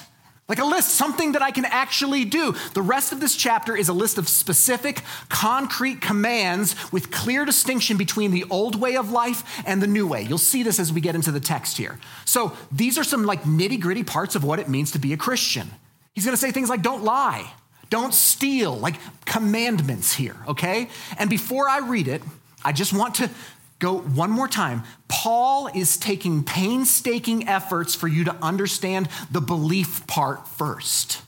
Like 0.49 0.59
a 0.59 0.65
list, 0.65 0.89
something 0.95 1.31
that 1.31 1.41
I 1.41 1.51
can 1.51 1.63
actually 1.63 2.25
do. 2.25 2.53
The 2.73 2.81
rest 2.81 3.13
of 3.13 3.21
this 3.21 3.37
chapter 3.37 3.73
is 3.73 3.87
a 3.87 3.93
list 3.93 4.17
of 4.17 4.27
specific, 4.27 5.01
concrete 5.29 6.01
commands 6.01 6.75
with 6.91 7.09
clear 7.09 7.45
distinction 7.45 7.95
between 7.95 8.31
the 8.31 8.43
old 8.49 8.75
way 8.75 8.97
of 8.97 9.11
life 9.11 9.63
and 9.65 9.81
the 9.81 9.87
new 9.87 10.05
way. 10.05 10.23
You'll 10.23 10.37
see 10.37 10.61
this 10.61 10.77
as 10.77 10.91
we 10.91 10.99
get 10.99 11.15
into 11.15 11.31
the 11.31 11.39
text 11.39 11.77
here. 11.77 11.99
So 12.25 12.51
these 12.69 12.97
are 12.97 13.05
some 13.05 13.23
like 13.23 13.43
nitty 13.43 13.79
gritty 13.79 14.03
parts 14.03 14.35
of 14.35 14.43
what 14.43 14.59
it 14.59 14.67
means 14.67 14.91
to 14.91 14.99
be 14.99 15.13
a 15.13 15.17
Christian. 15.17 15.71
He's 16.11 16.25
gonna 16.25 16.35
say 16.35 16.51
things 16.51 16.67
like, 16.67 16.81
don't 16.81 17.05
lie, 17.05 17.49
don't 17.91 18.13
steal, 18.13 18.75
like 18.75 18.95
commandments 19.25 20.13
here, 20.13 20.37
okay? 20.47 20.89
And 21.19 21.29
before 21.29 21.69
I 21.69 21.79
read 21.79 22.07
it, 22.07 22.23
I 22.65 22.71
just 22.71 22.93
want 22.93 23.15
to 23.15 23.29
go 23.77 23.99
one 23.99 24.31
more 24.31 24.47
time. 24.47 24.83
Paul 25.07 25.67
is 25.75 25.97
taking 25.97 26.43
painstaking 26.43 27.47
efforts 27.47 27.93
for 27.93 28.07
you 28.07 28.23
to 28.23 28.35
understand 28.41 29.09
the 29.29 29.41
belief 29.41 30.07
part 30.07 30.47
first. 30.47 31.21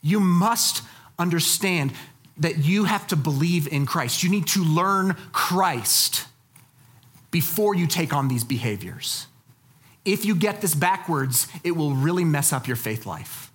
You 0.00 0.20
must 0.20 0.82
understand 1.18 1.92
that 2.38 2.58
you 2.58 2.84
have 2.84 3.06
to 3.08 3.16
believe 3.16 3.70
in 3.70 3.84
Christ. 3.84 4.22
You 4.22 4.30
need 4.30 4.46
to 4.48 4.64
learn 4.64 5.16
Christ 5.32 6.26
before 7.30 7.74
you 7.74 7.86
take 7.86 8.12
on 8.12 8.28
these 8.28 8.44
behaviors. 8.44 9.26
If 10.04 10.24
you 10.24 10.34
get 10.34 10.60
this 10.60 10.74
backwards, 10.74 11.48
it 11.64 11.72
will 11.72 11.94
really 11.94 12.24
mess 12.24 12.52
up 12.52 12.66
your 12.66 12.76
faith 12.76 13.06
life. 13.06 13.51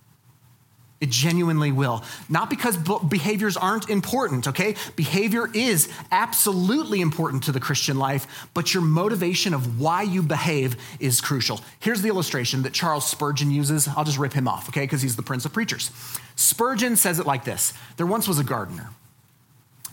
It 1.00 1.10
genuinely 1.10 1.70
will. 1.70 2.02
Not 2.28 2.50
because 2.50 2.76
behaviors 2.76 3.56
aren't 3.56 3.88
important, 3.88 4.48
okay? 4.48 4.74
Behavior 4.96 5.48
is 5.54 5.88
absolutely 6.10 7.00
important 7.00 7.44
to 7.44 7.52
the 7.52 7.60
Christian 7.60 7.98
life, 7.98 8.48
but 8.52 8.74
your 8.74 8.82
motivation 8.82 9.54
of 9.54 9.80
why 9.80 10.02
you 10.02 10.22
behave 10.22 10.76
is 10.98 11.20
crucial. 11.20 11.60
Here's 11.78 12.02
the 12.02 12.08
illustration 12.08 12.62
that 12.62 12.72
Charles 12.72 13.06
Spurgeon 13.06 13.52
uses. 13.52 13.86
I'll 13.86 14.04
just 14.04 14.18
rip 14.18 14.32
him 14.32 14.48
off, 14.48 14.68
okay? 14.70 14.82
Because 14.82 15.00
he's 15.00 15.14
the 15.14 15.22
prince 15.22 15.44
of 15.44 15.52
preachers. 15.52 15.92
Spurgeon 16.34 16.96
says 16.96 17.20
it 17.20 17.26
like 17.26 17.44
this 17.44 17.74
There 17.96 18.06
once 18.06 18.26
was 18.26 18.40
a 18.40 18.44
gardener. 18.44 18.90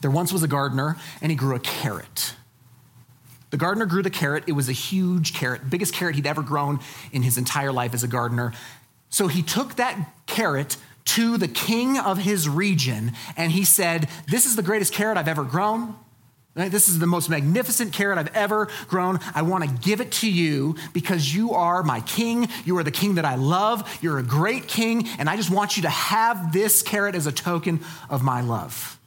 There 0.01 0.11
once 0.11 0.33
was 0.33 0.41
a 0.41 0.47
gardener, 0.47 0.97
and 1.21 1.31
he 1.31 1.35
grew 1.35 1.55
a 1.55 1.59
carrot. 1.59 2.33
The 3.51 3.57
gardener 3.57 3.85
grew 3.85 4.01
the 4.01 4.09
carrot. 4.09 4.43
It 4.47 4.51
was 4.53 4.69
a 4.69 4.73
huge 4.73 5.33
carrot, 5.33 5.69
biggest 5.69 5.93
carrot 5.93 6.15
he'd 6.15 6.27
ever 6.27 6.41
grown 6.41 6.79
in 7.11 7.21
his 7.21 7.37
entire 7.37 7.71
life 7.71 7.93
as 7.93 8.03
a 8.03 8.07
gardener. 8.07 8.53
So 9.09 9.27
he 9.27 9.41
took 9.41 9.75
that 9.75 10.11
carrot 10.25 10.77
to 11.05 11.37
the 11.37 11.47
king 11.47 11.97
of 11.97 12.17
his 12.17 12.49
region, 12.49 13.13
and 13.37 13.51
he 13.51 13.63
said, 13.63 14.09
This 14.27 14.45
is 14.45 14.55
the 14.55 14.63
greatest 14.63 14.93
carrot 14.93 15.17
I've 15.17 15.27
ever 15.27 15.43
grown. 15.43 15.95
This 16.55 16.87
is 16.87 16.99
the 16.99 17.05
most 17.05 17.29
magnificent 17.29 17.91
carrot 17.91 18.17
I've 18.17 18.33
ever 18.33 18.69
grown. 18.87 19.19
I 19.33 19.41
want 19.41 19.65
to 19.65 19.69
give 19.69 19.99
it 19.99 20.11
to 20.13 20.31
you 20.31 20.77
because 20.93 21.35
you 21.35 21.51
are 21.51 21.83
my 21.83 21.99
king. 21.99 22.47
You 22.63 22.77
are 22.77 22.83
the 22.83 22.91
king 22.91 23.15
that 23.15 23.25
I 23.25 23.35
love. 23.35 23.99
You're 24.01 24.19
a 24.19 24.23
great 24.23 24.65
king, 24.67 25.05
and 25.19 25.29
I 25.29 25.35
just 25.35 25.51
want 25.51 25.75
you 25.75 25.83
to 25.83 25.89
have 25.89 26.53
this 26.53 26.81
carrot 26.81 27.13
as 27.13 27.27
a 27.27 27.31
token 27.33 27.81
of 28.09 28.23
my 28.23 28.39
love. 28.39 28.97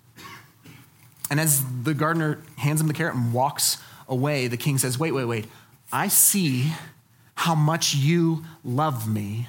And 1.30 1.40
as 1.40 1.64
the 1.82 1.94
gardener 1.94 2.38
hands 2.56 2.82
him 2.82 2.86
the 2.86 2.94
carrot 2.94 3.14
and 3.14 3.32
walks 3.32 3.78
away, 4.08 4.46
the 4.46 4.56
king 4.58 4.76
says, 4.76 4.98
Wait, 4.98 5.12
wait, 5.12 5.24
wait. 5.24 5.46
I 5.90 6.08
see 6.08 6.72
how 7.34 7.54
much 7.54 7.94
you 7.94 8.44
love 8.62 9.08
me. 9.08 9.48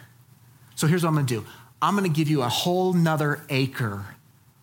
So 0.75 0.88
here's 0.88 1.03
what 1.03 1.09
I'm 1.09 1.15
going 1.15 1.25
to 1.25 1.41
do 1.41 1.45
I'm 1.82 1.96
going 1.96 2.10
to 2.10 2.15
give 2.15 2.30
you 2.30 2.42
a 2.42 2.50
whole 2.50 2.94
nother 2.94 3.42
acre 3.50 4.06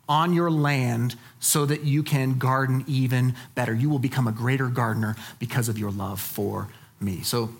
on 0.08 0.32
your 0.32 0.50
land 0.50 1.16
so 1.40 1.66
that 1.66 1.82
you 1.82 2.02
can 2.02 2.38
garden 2.38 2.84
even 2.86 3.34
better. 3.54 3.74
You 3.74 3.90
will 3.90 3.98
become 3.98 4.28
a 4.28 4.32
greater 4.32 4.68
gardener 4.68 5.16
because 5.38 5.68
of 5.68 5.78
your 5.78 5.90
love 5.90 6.20
for 6.20 6.68
me. 7.00 7.22
So 7.22 7.50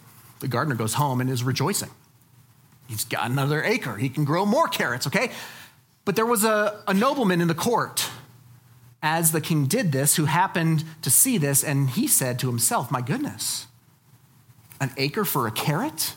the 0.41 0.49
gardener 0.49 0.77
goes 0.77 0.95
home 0.95 1.21
and 1.21 1.31
is 1.31 1.43
rejoicing. 1.43 1.91
He's 2.87 3.05
got 3.05 3.31
another 3.31 3.63
acre. 3.65 3.97
He 3.97 4.09
can 4.09 4.25
grow 4.25 4.47
more 4.47 4.69
carrots, 4.69 5.07
okay? 5.09 5.33
But 6.05 6.15
there 6.15 6.27
was 6.27 6.45
a, 6.45 6.83
a 6.87 6.95
nobleman 6.95 7.41
in 7.41 7.49
the 7.49 7.55
court 7.55 8.09
as 9.03 9.33
the 9.33 9.41
king 9.41 9.67
did 9.67 9.93
this 9.93 10.17
who 10.17 10.25
happened 10.25 10.85
to 11.03 11.11
see 11.11 11.39
this, 11.39 11.63
and 11.63 11.91
he 11.91 12.07
said 12.07 12.39
to 12.41 12.47
himself, 12.49 12.91
My 12.91 13.01
goodness, 13.01 13.67
an 14.81 14.93
acre 14.97 15.25
for 15.25 15.47
a 15.47 15.51
carrot? 15.51 16.15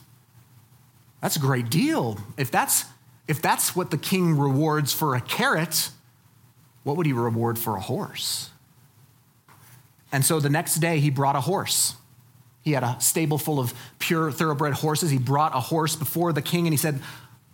That's 1.21 1.36
a 1.36 1.39
great 1.39 1.69
deal. 1.69 2.19
If 2.38 2.49
that's 2.49 2.86
if 3.29 3.43
that's 3.43 3.75
what 3.75 3.91
the 3.91 3.97
king 3.97 4.35
rewards 4.35 4.91
for 4.91 5.15
a 5.15 5.21
carrot, 5.21 5.91
what 6.83 6.97
would 6.97 7.05
he 7.05 7.13
reward 7.13 7.59
for 7.59 7.77
a 7.77 7.79
horse? 7.79 8.49
And 10.11 10.25
so 10.25 10.39
the 10.39 10.49
next 10.49 10.77
day 10.77 10.99
he 10.99 11.11
brought 11.11 11.35
a 11.35 11.41
horse. 11.41 11.93
He 12.63 12.71
had 12.71 12.83
a 12.83 12.97
stable 12.99 13.37
full 13.37 13.59
of 13.59 13.75
pure 13.99 14.31
thoroughbred 14.31 14.73
horses. 14.73 15.11
He 15.11 15.19
brought 15.19 15.55
a 15.55 15.59
horse 15.59 15.95
before 15.95 16.33
the 16.33 16.41
king 16.41 16.65
and 16.65 16.73
he 16.73 16.77
said, 16.77 16.99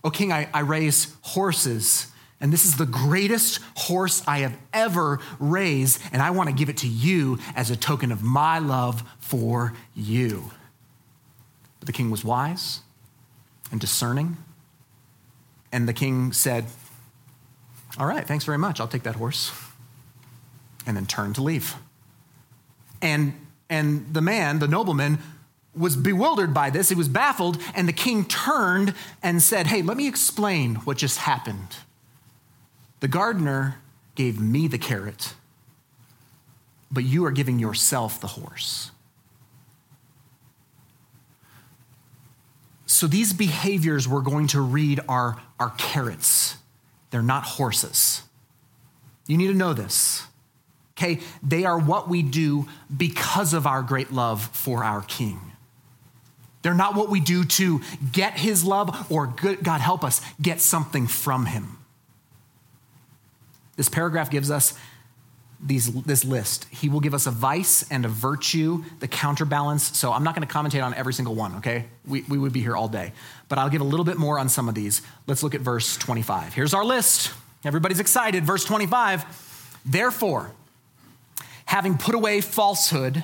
Oh, 0.02 0.10
king, 0.10 0.32
I, 0.32 0.48
I 0.54 0.62
raise 0.62 1.14
horses. 1.22 2.08
And 2.40 2.54
this 2.54 2.64
is 2.64 2.78
the 2.78 2.86
greatest 2.86 3.60
horse 3.76 4.24
I 4.26 4.40
have 4.40 4.58
ever 4.72 5.20
raised. 5.40 6.02
And 6.14 6.22
I 6.22 6.32
want 6.32 6.48
to 6.48 6.56
give 6.56 6.70
it 6.70 6.78
to 6.78 6.88
you 6.88 7.38
as 7.54 7.70
a 7.70 7.76
token 7.76 8.14
of 8.14 8.24
my 8.24 8.60
love 8.60 9.04
for 9.20 9.74
you. 9.94 10.52
But 11.82 11.88
the 11.88 11.94
king 11.94 12.10
was 12.10 12.24
wise 12.24 12.80
and 13.72 13.82
discerning. 13.82 14.38
And 15.76 15.90
the 15.90 15.94
king 15.94 16.32
said, 16.32 16.68
All 17.98 18.06
right, 18.06 18.26
thanks 18.26 18.46
very 18.46 18.58
much. 18.58 18.80
I'll 18.80 18.88
take 18.88 19.04
that 19.04 19.16
horse. 19.16 19.52
And 20.88 20.96
then 20.96 21.06
turned 21.06 21.36
to 21.36 21.44
leave. 21.44 21.76
And, 23.02 23.34
and 23.70 24.14
the 24.14 24.22
man, 24.22 24.60
the 24.60 24.70
nobleman, 24.70 25.20
was 25.76 25.98
bewildered 25.98 26.54
by 26.54 26.70
this. 26.70 26.88
He 26.88 26.96
was 26.96 27.10
baffled. 27.10 27.62
And 27.76 27.90
the 27.90 27.94
king 27.94 28.24
turned 28.24 28.94
and 29.22 29.42
said, 29.44 29.68
Hey, 29.68 29.82
let 29.82 29.98
me 29.98 30.08
explain 30.08 30.76
what 30.76 30.96
just 30.96 31.18
happened. 31.18 31.76
The 33.02 33.10
gardener 33.10 33.76
gave 34.16 34.40
me 34.40 34.70
the 34.70 34.78
carrot, 34.78 35.34
but 36.90 37.04
you 37.04 37.26
are 37.26 37.32
giving 37.32 37.60
yourself 37.60 38.22
the 38.22 38.28
horse. 38.28 38.92
So 42.86 43.08
these 43.08 43.34
behaviors 43.34 44.08
we're 44.08 44.22
going 44.22 44.48
to 44.48 44.62
read 44.62 45.00
are, 45.10 45.42
are 45.60 45.72
carrots, 45.72 46.58
they're 47.10 47.22
not 47.22 47.44
horses. 47.44 48.22
You 49.28 49.38
need 49.38 49.48
to 49.48 49.54
know 49.54 49.74
this. 49.74 50.24
Okay, 50.98 51.20
they 51.44 51.66
are 51.66 51.78
what 51.78 52.08
we 52.08 52.22
do 52.22 52.68
because 52.96 53.54
of 53.54 53.68
our 53.68 53.82
great 53.82 54.12
love 54.12 54.44
for 54.54 54.84
our 54.84 55.02
King. 55.02 55.40
They're 56.62 56.74
not 56.74 56.96
what 56.96 57.10
we 57.10 57.20
do 57.20 57.44
to 57.44 57.82
get 58.12 58.40
his 58.40 58.64
love 58.64 59.12
or, 59.12 59.28
God 59.28 59.82
help 59.82 60.04
us, 60.04 60.22
get 60.42 60.62
something 60.62 61.06
from 61.06 61.46
him. 61.48 61.78
This 63.76 63.90
paragraph 63.90 64.32
gives 64.32 64.50
us 64.50 64.74
these, 65.66 65.92
this 66.04 66.24
list. 66.24 66.68
He 66.70 66.90
will 66.90 67.00
give 67.00 67.14
us 67.14 67.26
a 67.26 67.32
vice 67.32 67.90
and 67.92 68.06
a 68.06 68.08
virtue, 68.08 68.84
the 69.00 69.08
counterbalance. 69.08 69.98
So 69.98 70.14
I'm 70.14 70.24
not 70.24 70.36
going 70.36 70.48
to 70.48 70.54
commentate 70.54 70.84
on 70.84 70.94
every 70.94 71.14
single 71.14 71.34
one, 71.34 71.56
okay? 71.56 71.86
We, 72.08 72.22
we 72.24 72.38
would 72.38 72.54
be 72.54 72.62
here 72.62 72.76
all 72.76 72.88
day. 72.88 73.14
But 73.50 73.58
I'll 73.58 73.70
give 73.70 73.82
a 73.82 73.86
little 73.86 74.06
bit 74.06 74.18
more 74.18 74.38
on 74.38 74.48
some 74.48 74.70
of 74.70 74.76
these. 74.76 75.02
Let's 75.28 75.42
look 75.42 75.56
at 75.56 75.62
verse 75.62 75.98
25. 75.98 76.54
Here's 76.54 76.74
our 76.74 76.86
list. 76.86 77.34
Everybody's 77.64 78.00
excited. 78.00 78.46
Verse 78.46 78.64
25. 78.64 79.82
Therefore, 79.86 80.52
having 81.66 81.98
put 81.98 82.14
away 82.14 82.42
falsehood, 82.42 83.24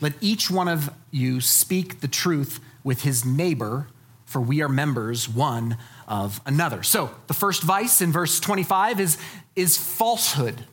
let 0.00 0.14
each 0.20 0.50
one 0.50 0.68
of 0.68 0.90
you 1.10 1.40
speak 1.40 2.00
the 2.00 2.08
truth 2.08 2.60
with 2.82 3.02
his 3.02 3.24
neighbor, 3.24 3.86
for 4.24 4.40
we 4.40 4.62
are 4.62 4.68
members 4.68 5.28
one 5.28 5.78
of 6.08 6.40
another. 6.44 6.82
So, 6.82 7.10
the 7.28 7.34
first 7.34 7.62
vice 7.62 8.00
in 8.00 8.12
verse 8.12 8.38
25 8.40 9.00
is, 9.00 9.18
is 9.54 9.76
falsehood, 9.76 10.64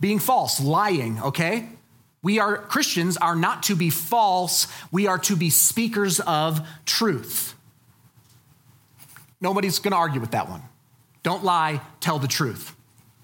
being 0.00 0.18
false, 0.18 0.60
lying, 0.60 1.20
okay? 1.22 1.68
We 2.22 2.38
are 2.38 2.58
Christians 2.58 3.16
are 3.16 3.36
not 3.36 3.64
to 3.64 3.76
be 3.76 3.90
false, 3.90 4.66
we 4.90 5.06
are 5.06 5.18
to 5.20 5.36
be 5.36 5.50
speakers 5.50 6.20
of 6.20 6.66
truth. 6.84 7.54
Nobody's 9.40 9.78
going 9.78 9.92
to 9.92 9.98
argue 9.98 10.20
with 10.20 10.32
that 10.32 10.48
one. 10.48 10.62
Don't 11.22 11.44
lie, 11.44 11.80
tell 12.00 12.18
the 12.18 12.28
truth. 12.28 12.74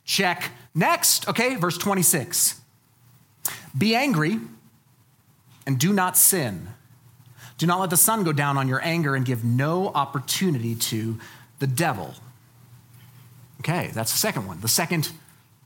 Check. 0.04 0.50
Next, 0.74 1.28
okay, 1.28 1.56
verse 1.56 1.78
26. 1.78 2.60
Be 3.76 3.94
angry 3.94 4.38
and 5.66 5.78
do 5.78 5.92
not 5.92 6.16
sin. 6.16 6.68
Do 7.58 7.66
not 7.66 7.80
let 7.80 7.90
the 7.90 7.96
sun 7.96 8.24
go 8.24 8.32
down 8.32 8.58
on 8.58 8.68
your 8.68 8.84
anger 8.84 9.14
and 9.14 9.24
give 9.24 9.44
no 9.44 9.88
opportunity 9.88 10.74
to 10.74 11.18
the 11.58 11.66
devil. 11.66 12.14
Okay, 13.60 13.90
that's 13.94 14.12
the 14.12 14.18
second 14.18 14.46
one. 14.46 14.60
The 14.60 14.68
second 14.68 15.10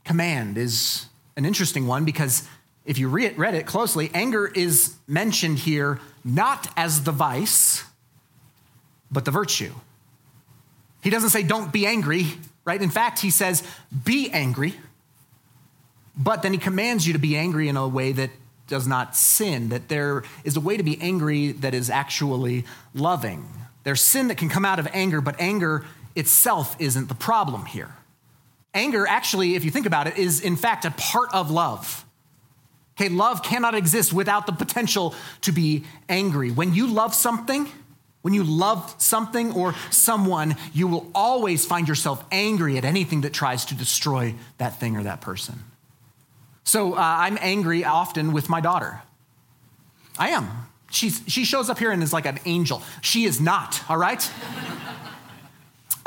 command 0.07 0.57
is 0.57 1.05
an 1.35 1.45
interesting 1.45 1.85
one 1.85 2.05
because 2.05 2.47
if 2.85 2.97
you 2.97 3.09
read 3.09 3.53
it 3.53 3.65
closely, 3.67 4.09
anger 4.13 4.47
is 4.47 4.95
mentioned 5.07 5.59
here 5.59 5.99
not 6.23 6.71
as 6.75 7.03
the 7.03 7.11
vice, 7.11 7.83
but 9.11 9.25
the 9.25 9.31
virtue. 9.31 9.73
He 11.03 11.09
doesn't 11.09 11.29
say, 11.29 11.43
don't 11.43 11.71
be 11.71 11.85
angry, 11.85 12.27
right? 12.65 12.81
In 12.81 12.89
fact, 12.89 13.19
he 13.19 13.29
says, 13.29 13.61
be 14.03 14.31
angry, 14.31 14.73
but 16.17 16.41
then 16.41 16.53
he 16.53 16.59
commands 16.59 17.05
you 17.05 17.13
to 17.13 17.19
be 17.19 17.37
angry 17.37 17.67
in 17.67 17.77
a 17.77 17.87
way 17.87 18.13
that 18.13 18.31
does 18.67 18.87
not 18.87 19.15
sin, 19.15 19.69
that 19.69 19.87
there 19.87 20.23
is 20.43 20.57
a 20.57 20.61
way 20.61 20.75
to 20.75 20.83
be 20.83 20.99
angry 20.99 21.51
that 21.51 21.73
is 21.73 21.89
actually 21.89 22.65
loving. 22.93 23.47
There's 23.83 24.01
sin 24.01 24.27
that 24.29 24.37
can 24.37 24.49
come 24.49 24.65
out 24.65 24.79
of 24.79 24.87
anger, 24.91 25.21
but 25.21 25.39
anger 25.39 25.85
itself 26.15 26.75
isn't 26.79 27.07
the 27.07 27.15
problem 27.15 27.65
here. 27.65 27.93
Anger, 28.73 29.07
actually, 29.07 29.55
if 29.55 29.65
you 29.65 29.71
think 29.71 29.85
about 29.85 30.07
it, 30.07 30.17
is 30.17 30.41
in 30.41 30.55
fact 30.55 30.85
a 30.85 30.91
part 30.91 31.33
of 31.33 31.49
love. 31.49 32.05
Okay, 32.99 33.09
love 33.09 33.43
cannot 33.43 33.75
exist 33.75 34.11
without 34.11 34.45
the 34.47 34.51
potential 34.51 35.13
to 35.41 35.51
be 35.51 35.83
angry. 36.09 36.51
When 36.51 36.73
you 36.73 36.87
love 36.87 37.13
something, 37.13 37.69
when 38.23 38.33
you 38.33 38.43
love 38.43 38.95
something 38.97 39.53
or 39.53 39.75
someone, 39.91 40.55
you 40.73 40.87
will 40.87 41.09
always 41.13 41.65
find 41.65 41.87
yourself 41.87 42.23
angry 42.31 42.77
at 42.77 42.85
anything 42.85 43.21
that 43.21 43.33
tries 43.33 43.65
to 43.65 43.75
destroy 43.75 44.33
that 44.57 44.79
thing 44.79 44.97
or 44.97 45.03
that 45.03 45.21
person. 45.21 45.59
So 46.63 46.93
uh, 46.93 46.97
I'm 46.97 47.37
angry 47.39 47.85
often 47.85 48.33
with 48.33 48.49
my 48.49 48.59
daughter. 48.59 49.01
I 50.17 50.29
am. 50.29 50.49
She's, 50.89 51.21
she 51.27 51.45
shows 51.45 51.69
up 51.69 51.79
here 51.79 51.91
and 51.91 52.01
is 52.01 52.11
like 52.11 52.25
an 52.25 52.39
angel. 52.45 52.81
She 53.01 53.25
is 53.25 53.39
not, 53.39 53.81
all 53.89 53.97
right? 53.97 54.29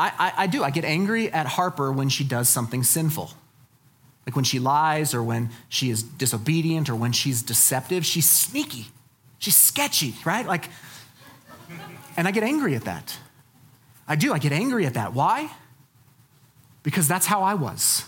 I, 0.01 0.13
I, 0.19 0.33
I 0.39 0.47
do. 0.47 0.65
I 0.65 0.71
get 0.71 0.85
angry 0.87 1.31
at 1.31 1.47
Harper 1.47 1.93
when 1.93 2.09
she 2.09 2.25
does 2.25 2.49
something 2.49 2.83
sinful. 2.83 3.31
Like 4.27 4.35
when 4.35 4.47
she 4.47 4.59
lies 4.59 5.13
or 5.15 5.23
when 5.23 5.51
she 5.69 5.91
is 5.91 6.03
disobedient 6.03 6.89
or 6.89 6.97
when 6.97 7.13
she's 7.13 7.43
deceptive. 7.43 8.07
She's 8.07 8.29
sneaky. 8.29 8.87
She's 9.39 9.57
sketchy, 9.57 10.15
right? 10.25 10.47
Like, 10.47 10.71
and 12.17 12.27
I 12.27 12.31
get 12.31 12.45
angry 12.45 12.75
at 12.77 12.85
that. 12.85 13.19
I 14.09 14.17
do. 14.17 14.33
I 14.33 14.39
get 14.39 14.53
angry 14.53 14.87
at 14.87 14.95
that. 14.95 15.13
Why? 15.13 15.51
Because 16.83 17.07
that's 17.07 17.27
how 17.27 17.43
I 17.43 17.55
was. 17.55 18.05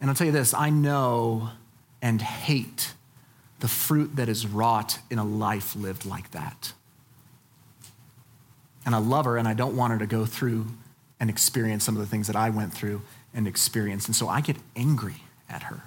And 0.00 0.10
I'll 0.10 0.14
tell 0.14 0.26
you 0.26 0.32
this 0.32 0.52
I 0.52 0.68
know 0.68 1.50
and 2.02 2.20
hate 2.20 2.92
the 3.60 3.68
fruit 3.68 4.16
that 4.16 4.28
is 4.28 4.46
wrought 4.46 4.98
in 5.10 5.18
a 5.18 5.24
life 5.24 5.74
lived 5.74 6.04
like 6.04 6.32
that. 6.32 6.74
And 8.86 8.94
I 8.94 8.98
love 8.98 9.24
her, 9.24 9.36
and 9.36 9.48
I 9.48 9.54
don't 9.54 9.76
want 9.76 9.92
her 9.92 9.98
to 9.98 10.06
go 10.06 10.26
through 10.26 10.66
and 11.20 11.30
experience 11.30 11.84
some 11.84 11.96
of 11.96 12.00
the 12.00 12.06
things 12.06 12.26
that 12.26 12.36
I 12.36 12.50
went 12.50 12.72
through 12.72 13.02
and 13.32 13.48
experienced. 13.48 14.08
And 14.08 14.16
so 14.16 14.28
I 14.28 14.40
get 14.40 14.56
angry 14.76 15.16
at 15.48 15.64
her. 15.64 15.82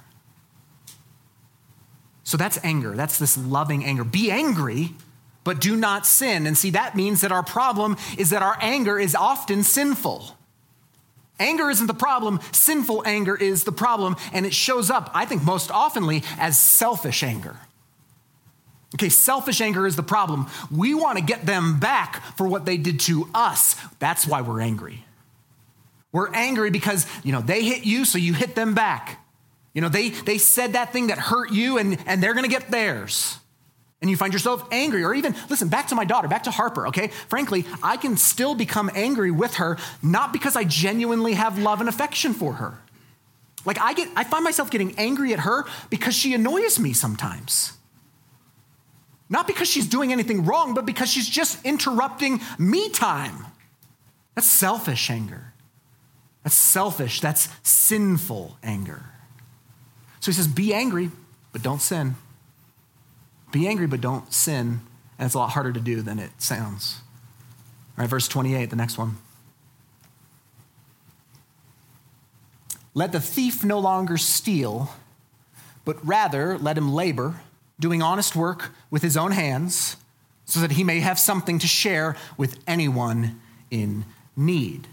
So 2.24 2.38
that's 2.38 2.60
anger. 2.64 2.96
That's 2.96 3.20
this 3.20 3.38
loving 3.38 3.86
anger. 3.86 4.04
Be 4.04 4.32
angry, 4.32 4.96
but 5.44 5.62
do 5.62 5.76
not 5.76 6.06
sin. 6.06 6.46
And 6.46 6.58
see, 6.58 6.72
that 6.72 6.96
means 6.96 7.22
that 7.22 7.32
our 7.32 7.44
problem 7.44 7.98
is 8.18 8.32
that 8.32 8.42
our 8.42 8.58
anger 8.60 9.00
is 9.00 9.16
often 9.16 9.64
sinful. 9.64 10.36
Anger 11.40 11.70
isn't 11.70 11.88
the 11.88 11.94
problem, 11.94 12.40
sinful 12.52 13.04
anger 13.06 13.36
is 13.36 13.64
the 13.64 13.72
problem, 13.72 14.16
and 14.34 14.46
it 14.46 14.54
shows 14.54 14.90
up, 14.90 15.12
I 15.14 15.26
think, 15.26 15.44
most 15.44 15.70
oftenly 15.70 16.24
as 16.40 16.58
selfish 16.58 17.22
anger. 17.22 17.58
Okay, 18.96 19.10
selfish 19.10 19.60
anger 19.60 19.86
is 19.86 19.96
the 19.96 20.04
problem. 20.04 20.48
We 20.72 20.94
want 20.94 21.18
to 21.18 21.24
get 21.24 21.46
them 21.46 21.80
back 21.80 22.24
for 22.38 22.48
what 22.48 22.66
they 22.66 22.78
did 22.78 23.00
to 23.02 23.30
us. 23.34 23.76
That's 24.00 24.26
why 24.26 24.42
we're 24.42 24.62
angry. 24.62 25.06
We're 26.12 26.34
angry 26.34 26.70
because, 26.70 27.06
you 27.24 27.34
know, 27.34 27.42
they 27.42 27.64
hit 27.64 27.86
you, 27.86 28.06
so 28.06 28.18
you 28.18 28.34
hit 28.34 28.56
them 28.56 28.74
back. 28.74 29.24
You 29.74 29.82
know, 29.82 29.90
they, 29.90 30.10
they 30.10 30.38
said 30.38 30.74
that 30.74 30.94
thing 30.94 31.08
that 31.08 31.18
hurt 31.18 31.52
you, 31.52 31.78
and, 31.78 31.98
and 32.08 32.24
they're 32.24 32.34
going 32.34 32.46
to 32.46 32.50
get 32.50 32.72
theirs 32.72 33.40
and 34.02 34.12
you 34.12 34.18
find 34.18 34.32
yourself 34.32 34.68
angry, 34.72 35.04
or 35.04 35.14
even, 35.14 35.36
listen, 35.50 35.70
back 35.70 35.88
to 35.88 35.96
my 35.96 36.06
daughter, 36.06 36.28
back 36.28 36.44
to 36.44 36.52
Harper, 36.52 36.88
okay? 36.88 37.08
Frankly, 37.30 37.66
I 37.82 37.98
can 37.98 38.16
still 38.16 38.54
become 38.54 38.92
angry 38.94 39.32
with 39.32 39.56
her, 39.56 39.78
not 40.04 40.32
because 40.32 40.56
I 40.56 40.66
genuinely 40.66 41.34
have 41.34 41.58
love 41.58 41.80
and 41.80 41.90
affection 41.90 42.34
for 42.34 42.54
her. 42.54 42.80
Like, 43.66 43.80
I, 43.80 43.94
get, 43.94 44.08
I 44.16 44.24
find 44.24 44.44
myself 44.44 44.70
getting 44.70 44.98
angry 45.00 45.34
at 45.34 45.40
her 45.40 45.66
because 45.90 46.14
she 46.14 46.36
annoys 46.36 46.78
me 46.80 46.94
sometimes. 46.94 47.74
Not 49.30 49.48
because 49.48 49.68
she's 49.68 49.88
doing 49.88 50.12
anything 50.12 50.46
wrong, 50.46 50.74
but 50.74 50.86
because 50.86 51.10
she's 51.10 51.28
just 51.28 51.64
interrupting 51.66 52.42
me 52.58 52.90
time. 52.90 53.46
That's 54.36 54.48
selfish 54.48 55.10
anger. 55.10 55.54
That's 56.44 56.56
selfish. 56.56 57.20
That's 57.20 57.50
sinful 57.64 58.58
anger. 58.64 59.04
So 60.20 60.32
he 60.32 60.36
says, 60.36 60.48
Be 60.48 60.74
angry, 60.74 61.12
but 61.52 61.62
don't 61.62 61.82
sin. 61.82 62.16
Be 63.52 63.68
angry, 63.68 63.88
but 63.88 64.02
don't 64.02 64.32
sin. 64.32 64.82
And 65.20 65.26
it's 65.26 65.36
a 65.36 65.40
lot 65.40 65.50
harder 65.50 65.74
to 65.74 65.80
do 65.80 66.02
than 66.02 66.20
it 66.20 66.30
sounds. 66.38 67.02
All 67.98 68.04
right, 68.04 68.10
verse 68.10 68.28
28, 68.28 68.70
the 68.70 68.76
next 68.76 68.98
one. 68.98 69.18
Let 72.94 73.12
the 73.12 73.20
thief 73.20 73.64
no 73.64 73.80
longer 73.80 74.18
steal, 74.18 74.92
but 75.86 75.98
rather 76.06 76.58
let 76.58 76.78
him 76.78 76.94
labor, 76.94 77.42
doing 77.80 78.02
honest 78.02 78.36
work 78.36 78.74
with 78.90 79.02
his 79.02 79.16
own 79.16 79.32
hands, 79.32 79.98
so 80.46 80.60
that 80.62 80.72
he 80.72 80.84
may 80.84 81.00
have 81.00 81.20
something 81.20 81.60
to 81.60 81.68
share 81.68 82.16
with 82.38 82.60
anyone 82.66 83.40
in 83.70 84.06
need. 84.36 84.88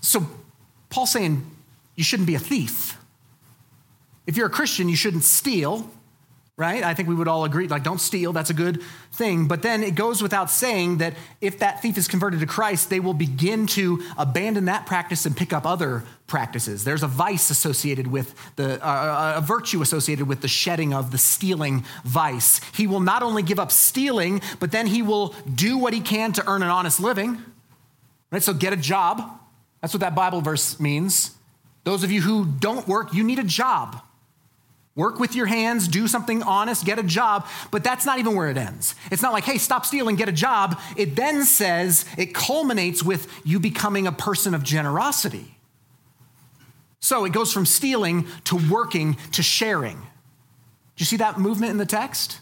So, 0.00 0.26
Paul's 0.90 1.12
saying 1.12 1.48
you 1.94 2.04
shouldn't 2.04 2.26
be 2.26 2.34
a 2.34 2.40
thief. 2.40 2.98
If 4.26 4.36
you're 4.36 4.48
a 4.48 4.50
Christian, 4.50 4.88
you 4.88 4.96
shouldn't 4.96 5.24
steal. 5.24 5.90
Right? 6.58 6.82
I 6.82 6.92
think 6.92 7.08
we 7.08 7.14
would 7.14 7.28
all 7.28 7.44
agree, 7.44 7.66
like, 7.66 7.82
don't 7.82 8.00
steal, 8.00 8.32
that's 8.32 8.50
a 8.50 8.54
good 8.54 8.82
thing. 9.12 9.48
But 9.48 9.62
then 9.62 9.82
it 9.82 9.94
goes 9.94 10.22
without 10.22 10.50
saying 10.50 10.98
that 10.98 11.14
if 11.40 11.58
that 11.60 11.80
thief 11.80 11.96
is 11.96 12.06
converted 12.06 12.40
to 12.40 12.46
Christ, 12.46 12.90
they 12.90 13.00
will 13.00 13.14
begin 13.14 13.66
to 13.68 14.02
abandon 14.18 14.66
that 14.66 14.84
practice 14.84 15.24
and 15.24 15.34
pick 15.34 15.52
up 15.52 15.64
other 15.64 16.04
practices. 16.26 16.84
There's 16.84 17.02
a 17.02 17.08
vice 17.08 17.48
associated 17.48 18.06
with 18.06 18.34
the, 18.56 18.84
uh, 18.86 19.34
a 19.36 19.40
virtue 19.40 19.80
associated 19.80 20.28
with 20.28 20.42
the 20.42 20.48
shedding 20.48 20.92
of 20.92 21.10
the 21.10 21.18
stealing 21.18 21.84
vice. 22.04 22.60
He 22.74 22.86
will 22.86 23.00
not 23.00 23.22
only 23.22 23.42
give 23.42 23.58
up 23.58 23.72
stealing, 23.72 24.42
but 24.60 24.72
then 24.72 24.86
he 24.86 25.00
will 25.00 25.34
do 25.54 25.78
what 25.78 25.94
he 25.94 26.00
can 26.00 26.32
to 26.34 26.46
earn 26.46 26.62
an 26.62 26.68
honest 26.68 27.00
living, 27.00 27.42
right? 28.30 28.42
So 28.42 28.52
get 28.52 28.74
a 28.74 28.76
job. 28.76 29.22
That's 29.80 29.94
what 29.94 30.00
that 30.00 30.14
Bible 30.14 30.42
verse 30.42 30.78
means. 30.78 31.34
Those 31.84 32.04
of 32.04 32.12
you 32.12 32.20
who 32.20 32.44
don't 32.44 32.86
work, 32.86 33.14
you 33.14 33.24
need 33.24 33.38
a 33.38 33.44
job. 33.44 34.00
Work 34.94 35.18
with 35.18 35.34
your 35.34 35.46
hands, 35.46 35.88
do 35.88 36.06
something 36.06 36.42
honest, 36.42 36.84
get 36.84 36.98
a 36.98 37.02
job, 37.02 37.46
but 37.70 37.82
that's 37.82 38.04
not 38.04 38.18
even 38.18 38.36
where 38.36 38.50
it 38.50 38.58
ends. 38.58 38.94
It's 39.10 39.22
not 39.22 39.32
like, 39.32 39.44
hey, 39.44 39.56
stop 39.56 39.86
stealing, 39.86 40.16
get 40.16 40.28
a 40.28 40.32
job. 40.32 40.78
It 40.98 41.16
then 41.16 41.44
says, 41.44 42.04
it 42.18 42.34
culminates 42.34 43.02
with 43.02 43.26
you 43.42 43.58
becoming 43.58 44.06
a 44.06 44.12
person 44.12 44.52
of 44.52 44.62
generosity. 44.62 45.56
So 47.00 47.24
it 47.24 47.32
goes 47.32 47.54
from 47.54 47.64
stealing 47.64 48.26
to 48.44 48.56
working 48.70 49.16
to 49.32 49.42
sharing. 49.42 49.96
Do 49.96 50.04
you 50.98 51.06
see 51.06 51.16
that 51.16 51.38
movement 51.38 51.70
in 51.72 51.78
the 51.78 51.86
text? 51.86 52.41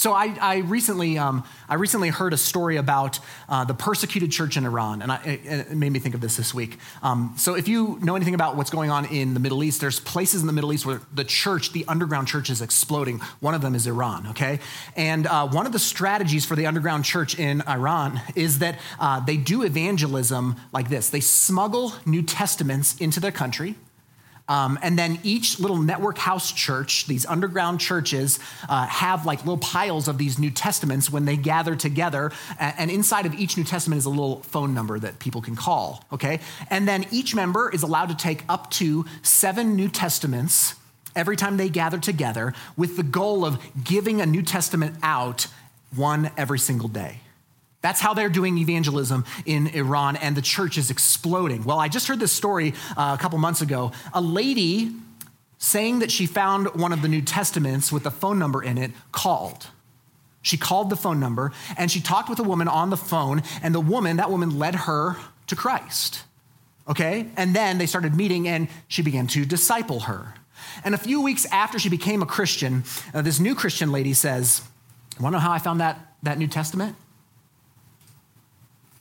So 0.00 0.14
I, 0.14 0.34
I 0.40 0.56
recently, 0.60 1.18
um, 1.18 1.44
I 1.68 1.74
recently 1.74 2.08
heard 2.08 2.32
a 2.32 2.38
story 2.38 2.78
about 2.78 3.20
uh, 3.50 3.66
the 3.66 3.74
persecuted 3.74 4.32
church 4.32 4.56
in 4.56 4.64
Iran, 4.64 5.02
and 5.02 5.12
I, 5.12 5.16
it, 5.18 5.76
made 5.76 5.92
me 5.92 5.98
think 5.98 6.14
of 6.14 6.22
this 6.22 6.38
this 6.38 6.54
week. 6.54 6.78
Um, 7.02 7.34
so 7.36 7.54
if 7.54 7.68
you 7.68 7.98
know 8.00 8.16
anything 8.16 8.32
about 8.32 8.56
what's 8.56 8.70
going 8.70 8.90
on 8.90 9.04
in 9.04 9.34
the 9.34 9.40
Middle 9.40 9.62
East, 9.62 9.82
there's 9.82 10.00
places 10.00 10.40
in 10.40 10.46
the 10.46 10.54
Middle 10.54 10.72
East 10.72 10.86
where 10.86 11.02
the 11.12 11.22
church, 11.22 11.74
the 11.74 11.84
underground 11.86 12.28
church, 12.28 12.48
is 12.48 12.62
exploding. 12.62 13.18
One 13.40 13.52
of 13.52 13.60
them 13.60 13.74
is 13.74 13.86
Iran. 13.86 14.28
Okay, 14.28 14.60
and 14.96 15.26
uh, 15.26 15.46
one 15.48 15.66
of 15.66 15.72
the 15.72 15.78
strategies 15.78 16.46
for 16.46 16.56
the 16.56 16.64
underground 16.64 17.04
church 17.04 17.38
in 17.38 17.60
Iran 17.68 18.22
is 18.34 18.60
that 18.60 18.80
uh, 19.00 19.20
they 19.20 19.36
do 19.36 19.64
evangelism 19.64 20.56
like 20.72 20.88
this: 20.88 21.10
they 21.10 21.20
smuggle 21.20 21.92
New 22.06 22.22
Testaments 22.22 22.96
into 22.96 23.20
their 23.20 23.32
country 23.32 23.74
um, 24.50 24.80
and 24.82 24.98
then 24.98 25.20
each 25.22 25.60
little 25.60 25.78
network 25.78 26.18
house 26.18 26.50
church, 26.50 27.06
these 27.06 27.24
underground 27.24 27.78
churches, 27.78 28.40
uh, 28.68 28.84
have 28.86 29.24
like 29.24 29.38
little 29.38 29.58
piles 29.58 30.08
of 30.08 30.18
these 30.18 30.40
New 30.40 30.50
Testaments 30.50 31.08
when 31.08 31.24
they 31.24 31.36
gather 31.36 31.76
together. 31.76 32.32
And 32.58 32.90
inside 32.90 33.26
of 33.26 33.34
each 33.34 33.56
New 33.56 33.62
Testament 33.62 34.00
is 34.00 34.06
a 34.06 34.10
little 34.10 34.42
phone 34.42 34.74
number 34.74 34.98
that 34.98 35.20
people 35.20 35.40
can 35.40 35.54
call, 35.54 36.04
okay? 36.12 36.40
And 36.68 36.88
then 36.88 37.06
each 37.12 37.32
member 37.32 37.70
is 37.70 37.84
allowed 37.84 38.08
to 38.08 38.16
take 38.16 38.42
up 38.48 38.72
to 38.72 39.04
seven 39.22 39.76
New 39.76 39.88
Testaments 39.88 40.74
every 41.14 41.36
time 41.36 41.56
they 41.56 41.68
gather 41.68 41.98
together 41.98 42.52
with 42.76 42.96
the 42.96 43.04
goal 43.04 43.44
of 43.44 43.56
giving 43.84 44.20
a 44.20 44.26
New 44.26 44.42
Testament 44.42 44.96
out 45.00 45.46
one 45.94 46.32
every 46.36 46.58
single 46.58 46.88
day. 46.88 47.20
That's 47.82 48.00
how 48.00 48.12
they're 48.12 48.28
doing 48.28 48.58
evangelism 48.58 49.24
in 49.46 49.68
Iran, 49.68 50.16
and 50.16 50.36
the 50.36 50.42
church 50.42 50.76
is 50.76 50.90
exploding. 50.90 51.64
Well, 51.64 51.78
I 51.78 51.88
just 51.88 52.08
heard 52.08 52.20
this 52.20 52.32
story 52.32 52.74
uh, 52.96 53.16
a 53.18 53.22
couple 53.22 53.38
months 53.38 53.62
ago. 53.62 53.92
A 54.12 54.20
lady 54.20 54.92
saying 55.58 56.00
that 56.00 56.10
she 56.10 56.26
found 56.26 56.74
one 56.74 56.92
of 56.92 57.02
the 57.02 57.08
New 57.08 57.22
Testaments 57.22 57.92
with 57.92 58.06
a 58.06 58.10
phone 58.10 58.38
number 58.38 58.62
in 58.62 58.78
it 58.78 58.90
called. 59.12 59.68
She 60.42 60.56
called 60.56 60.88
the 60.88 60.96
phone 60.96 61.20
number 61.20 61.52
and 61.76 61.90
she 61.90 62.00
talked 62.00 62.30
with 62.30 62.38
a 62.38 62.42
woman 62.42 62.66
on 62.66 62.90
the 62.90 62.96
phone, 62.96 63.42
and 63.62 63.74
the 63.74 63.80
woman, 63.80 64.16
that 64.16 64.30
woman 64.30 64.58
led 64.58 64.74
her 64.74 65.16
to 65.46 65.56
Christ. 65.56 66.24
Okay? 66.88 67.28
And 67.36 67.54
then 67.54 67.78
they 67.78 67.86
started 67.86 68.14
meeting 68.14 68.48
and 68.48 68.68
she 68.88 69.02
began 69.02 69.26
to 69.28 69.44
disciple 69.44 70.00
her. 70.00 70.34
And 70.84 70.94
a 70.94 70.98
few 70.98 71.20
weeks 71.20 71.46
after 71.46 71.78
she 71.78 71.88
became 71.88 72.22
a 72.22 72.26
Christian, 72.26 72.84
uh, 73.12 73.22
this 73.22 73.38
new 73.38 73.54
Christian 73.54 73.92
lady 73.92 74.14
says, 74.14 74.62
I 75.18 75.22
Want 75.22 75.34
to 75.34 75.38
know 75.38 75.40
how 75.40 75.52
I 75.52 75.58
found 75.58 75.80
that, 75.80 76.14
that 76.22 76.38
New 76.38 76.46
Testament? 76.46 76.96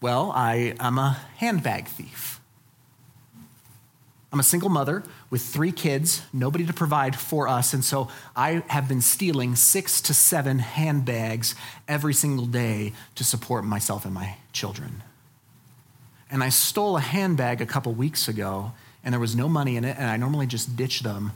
Well, 0.01 0.31
I, 0.33 0.75
am 0.79 0.97
a 0.97 1.17
handbag 1.38 1.88
thief. 1.88 2.39
I'm 4.31 4.39
a 4.39 4.43
single 4.43 4.69
mother 4.69 5.03
with 5.29 5.41
three 5.41 5.71
kids, 5.71 6.21
nobody 6.31 6.65
to 6.67 6.73
provide 6.73 7.15
for 7.15 7.47
us, 7.47 7.73
and 7.73 7.83
so 7.83 8.09
I 8.35 8.63
have 8.67 8.88
been 8.88 9.01
stealing 9.01 9.55
six 9.55 9.99
to 10.01 10.13
seven 10.13 10.59
handbags 10.59 11.55
every 11.88 12.13
single 12.13 12.45
day 12.45 12.93
to 13.15 13.23
support 13.23 13.65
myself 13.65 14.05
and 14.05 14.13
my 14.13 14.35
children. 14.53 15.03
And 16.31 16.43
I 16.43 16.49
stole 16.49 16.95
a 16.95 17.01
handbag 17.01 17.59
a 17.59 17.65
couple 17.65 17.91
weeks 17.93 18.27
ago, 18.27 18.71
and 19.03 19.13
there 19.13 19.19
was 19.19 19.35
no 19.35 19.49
money 19.49 19.75
in 19.77 19.83
it, 19.83 19.97
and 19.97 20.09
I 20.09 20.15
normally 20.15 20.45
just 20.45 20.77
ditch 20.77 21.01
them, 21.01 21.31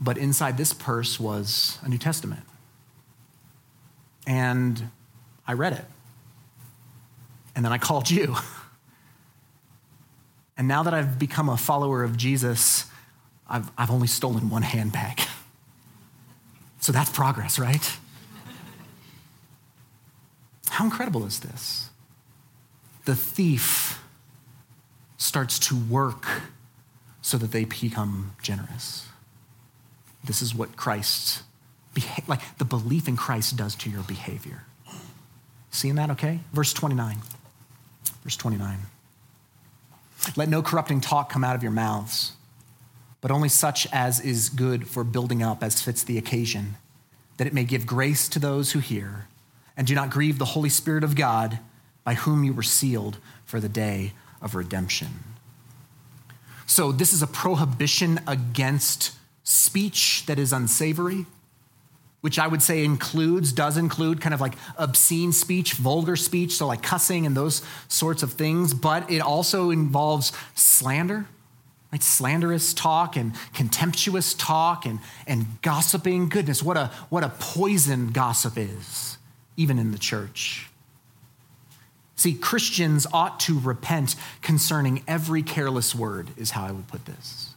but 0.00 0.16
inside 0.16 0.56
this 0.56 0.72
purse 0.72 1.18
was 1.18 1.78
a 1.82 1.88
New 1.88 1.98
Testament. 1.98 2.44
And 4.26 4.90
I 5.46 5.54
read 5.54 5.72
it. 5.72 5.84
And 7.54 7.64
then 7.64 7.72
I 7.72 7.78
called 7.78 8.10
you. 8.10 8.36
And 10.56 10.68
now 10.68 10.82
that 10.82 10.94
I've 10.94 11.18
become 11.18 11.48
a 11.48 11.56
follower 11.56 12.04
of 12.04 12.16
Jesus, 12.16 12.86
I've, 13.48 13.70
I've 13.76 13.90
only 13.90 14.06
stolen 14.06 14.48
one 14.50 14.62
handbag. 14.62 15.20
So 16.80 16.92
that's 16.92 17.10
progress, 17.10 17.58
right? 17.58 17.96
How 20.68 20.84
incredible 20.84 21.26
is 21.26 21.40
this? 21.40 21.90
The 23.04 23.14
thief 23.14 24.02
starts 25.16 25.58
to 25.60 25.76
work 25.76 26.26
so 27.20 27.38
that 27.38 27.52
they 27.52 27.64
become 27.64 28.32
generous. 28.42 29.06
This 30.24 30.42
is 30.42 30.54
what 30.54 30.76
Christ, 30.76 31.42
like 32.26 32.40
the 32.58 32.64
belief 32.64 33.08
in 33.08 33.16
Christ 33.16 33.56
does 33.56 33.74
to 33.76 33.90
your 33.90 34.02
behavior. 34.02 34.64
Seeing 35.70 35.94
that 35.96 36.10
okay? 36.10 36.40
Verse 36.52 36.72
29. 36.72 37.18
Verse 38.22 38.36
29. 38.36 38.78
Let 40.36 40.48
no 40.48 40.62
corrupting 40.62 41.00
talk 41.00 41.30
come 41.30 41.44
out 41.44 41.56
of 41.56 41.62
your 41.62 41.72
mouths, 41.72 42.32
but 43.20 43.30
only 43.30 43.48
such 43.48 43.86
as 43.92 44.20
is 44.20 44.48
good 44.48 44.86
for 44.86 45.04
building 45.04 45.42
up 45.42 45.62
as 45.62 45.82
fits 45.82 46.04
the 46.04 46.18
occasion, 46.18 46.76
that 47.36 47.46
it 47.46 47.54
may 47.54 47.64
give 47.64 47.86
grace 47.86 48.28
to 48.28 48.38
those 48.38 48.72
who 48.72 48.78
hear. 48.78 49.26
And 49.76 49.86
do 49.86 49.94
not 49.94 50.10
grieve 50.10 50.38
the 50.38 50.44
Holy 50.44 50.68
Spirit 50.68 51.02
of 51.02 51.16
God, 51.16 51.58
by 52.04 52.14
whom 52.14 52.44
you 52.44 52.52
were 52.52 52.62
sealed 52.62 53.18
for 53.44 53.58
the 53.58 53.68
day 53.68 54.12
of 54.40 54.54
redemption. 54.54 55.24
So, 56.66 56.92
this 56.92 57.12
is 57.12 57.22
a 57.22 57.26
prohibition 57.26 58.20
against 58.26 59.12
speech 59.44 60.24
that 60.26 60.38
is 60.38 60.52
unsavory 60.52 61.26
which 62.22 62.38
I 62.38 62.46
would 62.46 62.62
say 62.62 62.84
includes, 62.84 63.52
does 63.52 63.76
include 63.76 64.20
kind 64.20 64.32
of 64.32 64.40
like 64.40 64.54
obscene 64.78 65.32
speech, 65.32 65.74
vulgar 65.74 66.16
speech, 66.16 66.52
so 66.52 66.66
like 66.66 66.82
cussing 66.82 67.26
and 67.26 67.36
those 67.36 67.62
sorts 67.88 68.22
of 68.22 68.32
things, 68.32 68.72
but 68.72 69.10
it 69.10 69.18
also 69.18 69.70
involves 69.70 70.32
slander, 70.54 71.26
right? 71.92 72.02
Slanderous 72.02 72.72
talk 72.72 73.16
and 73.16 73.32
contemptuous 73.52 74.34
talk 74.34 74.86
and, 74.86 75.00
and 75.26 75.46
gossiping. 75.62 76.28
Goodness, 76.28 76.62
what 76.62 76.76
a, 76.76 76.92
what 77.10 77.24
a 77.24 77.28
poison 77.28 78.12
gossip 78.12 78.56
is, 78.56 79.18
even 79.56 79.78
in 79.78 79.90
the 79.90 79.98
church. 79.98 80.68
See, 82.14 82.34
Christians 82.34 83.04
ought 83.12 83.40
to 83.40 83.58
repent 83.58 84.14
concerning 84.42 85.02
every 85.08 85.42
careless 85.42 85.92
word, 85.92 86.28
is 86.36 86.52
how 86.52 86.64
I 86.66 86.70
would 86.70 86.86
put 86.86 87.04
this. 87.04 87.54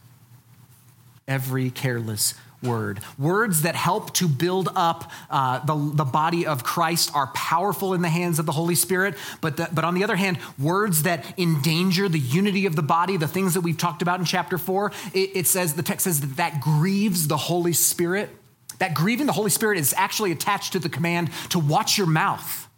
Every 1.28 1.70
careless 1.70 2.34
word. 2.62 3.00
Words 3.18 3.62
that 3.62 3.74
help 3.74 4.12
to 4.14 4.28
build 4.28 4.68
up 4.74 5.10
uh, 5.30 5.58
the, 5.64 5.74
the 5.94 6.04
body 6.04 6.46
of 6.46 6.64
Christ 6.64 7.10
are 7.14 7.28
powerful 7.28 7.94
in 7.94 8.02
the 8.02 8.08
hands 8.08 8.38
of 8.38 8.46
the 8.46 8.52
Holy 8.52 8.74
Spirit, 8.74 9.14
but, 9.40 9.56
the, 9.56 9.68
but 9.72 9.84
on 9.84 9.94
the 9.94 10.04
other 10.04 10.16
hand, 10.16 10.38
words 10.58 11.02
that 11.02 11.24
endanger 11.38 12.08
the 12.08 12.18
unity 12.18 12.66
of 12.66 12.76
the 12.76 12.82
body, 12.82 13.16
the 13.16 13.28
things 13.28 13.54
that 13.54 13.60
we've 13.60 13.78
talked 13.78 14.02
about 14.02 14.18
in 14.18 14.24
chapter 14.24 14.58
four, 14.58 14.92
it, 15.12 15.30
it 15.34 15.46
says, 15.46 15.74
the 15.74 15.82
text 15.82 16.04
says 16.04 16.20
that 16.20 16.36
that 16.36 16.60
grieves 16.60 17.28
the 17.28 17.36
Holy 17.36 17.72
Spirit. 17.72 18.30
That 18.78 18.92
grieving 18.92 19.24
the 19.24 19.32
Holy 19.32 19.48
Spirit 19.48 19.78
is 19.78 19.94
actually 19.96 20.32
attached 20.32 20.72
to 20.72 20.78
the 20.78 20.90
command 20.90 21.30
to 21.48 21.58
watch 21.58 21.96
your 21.96 22.06
mouth. 22.06 22.68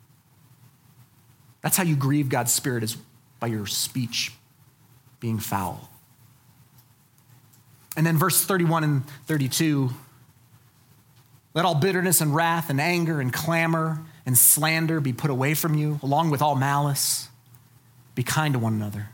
That's 1.61 1.77
how 1.77 1.83
you 1.83 1.97
grieve 1.97 2.29
God's 2.29 2.53
Spirit, 2.53 2.85
is 2.85 2.97
by 3.41 3.49
your 3.49 3.67
speech 3.67 4.33
being 5.19 5.41
foul. 5.41 5.89
And 7.99 8.07
then 8.07 8.17
verse 8.17 8.45
31 8.45 8.85
and 8.85 9.07
32 9.27 9.91
let 11.53 11.65
all 11.65 11.75
bitterness 11.75 12.21
and 12.21 12.33
wrath 12.33 12.71
and 12.71 12.81
anger 12.81 13.21
and 13.21 13.33
clamor 13.33 14.05
and 14.25 14.39
slander 14.39 15.01
be 15.01 15.13
put 15.13 15.31
away 15.31 15.55
from 15.55 15.75
you, 15.75 15.99
along 16.05 16.31
with 16.31 16.41
all 16.41 16.55
malice. 16.55 17.29
Be 18.15 18.23
kind 18.23 18.53
to 18.53 18.61
one 18.61 18.75
another, 18.75 19.09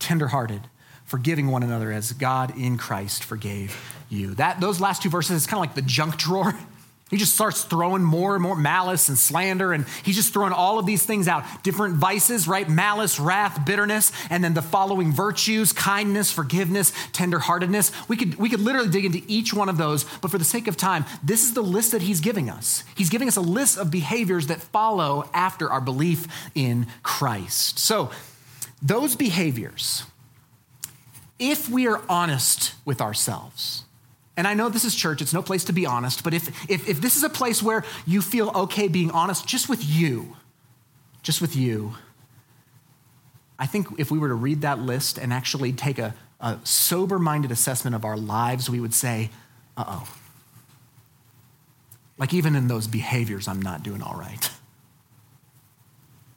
tenderhearted, 0.00 0.62
forgiving 1.04 1.46
one 1.46 1.62
another 1.62 1.92
as 1.92 2.12
God 2.12 2.58
in 2.58 2.76
Christ 2.78 3.22
forgave 3.22 3.80
you. 4.08 4.34
That, 4.34 4.60
those 4.60 4.80
last 4.80 5.02
two 5.02 5.10
verses, 5.10 5.36
it's 5.36 5.46
kind 5.46 5.58
of 5.58 5.68
like 5.68 5.76
the 5.76 5.82
junk 5.82 6.16
drawer. 6.16 6.58
He 7.14 7.18
just 7.18 7.34
starts 7.34 7.62
throwing 7.62 8.02
more 8.02 8.34
and 8.34 8.42
more 8.42 8.56
malice 8.56 9.08
and 9.08 9.16
slander, 9.16 9.72
and 9.72 9.86
he's 10.02 10.16
just 10.16 10.32
throwing 10.32 10.52
all 10.52 10.80
of 10.80 10.84
these 10.84 11.06
things 11.06 11.28
out. 11.28 11.44
Different 11.62 11.94
vices, 11.94 12.48
right? 12.48 12.68
Malice, 12.68 13.20
wrath, 13.20 13.64
bitterness, 13.64 14.10
and 14.30 14.42
then 14.42 14.52
the 14.52 14.62
following 14.62 15.12
virtues 15.12 15.72
kindness, 15.72 16.32
forgiveness, 16.32 16.90
tenderheartedness. 17.12 17.92
We 18.08 18.16
could, 18.16 18.34
we 18.34 18.48
could 18.48 18.58
literally 18.58 18.88
dig 18.88 19.04
into 19.04 19.22
each 19.28 19.54
one 19.54 19.68
of 19.68 19.76
those, 19.76 20.02
but 20.22 20.32
for 20.32 20.38
the 20.38 20.44
sake 20.44 20.66
of 20.66 20.76
time, 20.76 21.04
this 21.22 21.44
is 21.44 21.54
the 21.54 21.62
list 21.62 21.92
that 21.92 22.02
he's 22.02 22.18
giving 22.18 22.50
us. 22.50 22.82
He's 22.96 23.10
giving 23.10 23.28
us 23.28 23.36
a 23.36 23.40
list 23.40 23.78
of 23.78 23.92
behaviors 23.92 24.48
that 24.48 24.60
follow 24.60 25.30
after 25.32 25.70
our 25.70 25.80
belief 25.80 26.26
in 26.56 26.88
Christ. 27.04 27.78
So, 27.78 28.10
those 28.82 29.14
behaviors, 29.14 30.02
if 31.38 31.68
we 31.68 31.86
are 31.86 32.02
honest 32.08 32.74
with 32.84 33.00
ourselves, 33.00 33.84
and 34.36 34.48
I 34.48 34.54
know 34.54 34.68
this 34.68 34.84
is 34.84 34.94
church, 34.94 35.22
it's 35.22 35.32
no 35.32 35.42
place 35.42 35.64
to 35.64 35.72
be 35.72 35.86
honest, 35.86 36.24
but 36.24 36.34
if, 36.34 36.48
if, 36.68 36.88
if 36.88 37.00
this 37.00 37.16
is 37.16 37.22
a 37.22 37.28
place 37.28 37.62
where 37.62 37.84
you 38.06 38.20
feel 38.20 38.50
okay 38.54 38.88
being 38.88 39.10
honest 39.10 39.46
just 39.46 39.68
with 39.68 39.84
you, 39.84 40.36
just 41.22 41.40
with 41.40 41.54
you, 41.54 41.94
I 43.58 43.66
think 43.66 43.88
if 43.98 44.10
we 44.10 44.18
were 44.18 44.28
to 44.28 44.34
read 44.34 44.62
that 44.62 44.80
list 44.80 45.18
and 45.18 45.32
actually 45.32 45.72
take 45.72 45.98
a, 45.98 46.14
a 46.40 46.58
sober 46.64 47.18
minded 47.18 47.52
assessment 47.52 47.94
of 47.94 48.04
our 48.04 48.16
lives, 48.16 48.68
we 48.68 48.80
would 48.80 48.94
say, 48.94 49.30
uh 49.76 49.84
oh. 49.86 50.14
Like, 52.16 52.32
even 52.32 52.54
in 52.54 52.68
those 52.68 52.86
behaviors, 52.86 53.48
I'm 53.48 53.60
not 53.60 53.82
doing 53.82 54.00
all 54.00 54.16
right. 54.16 54.50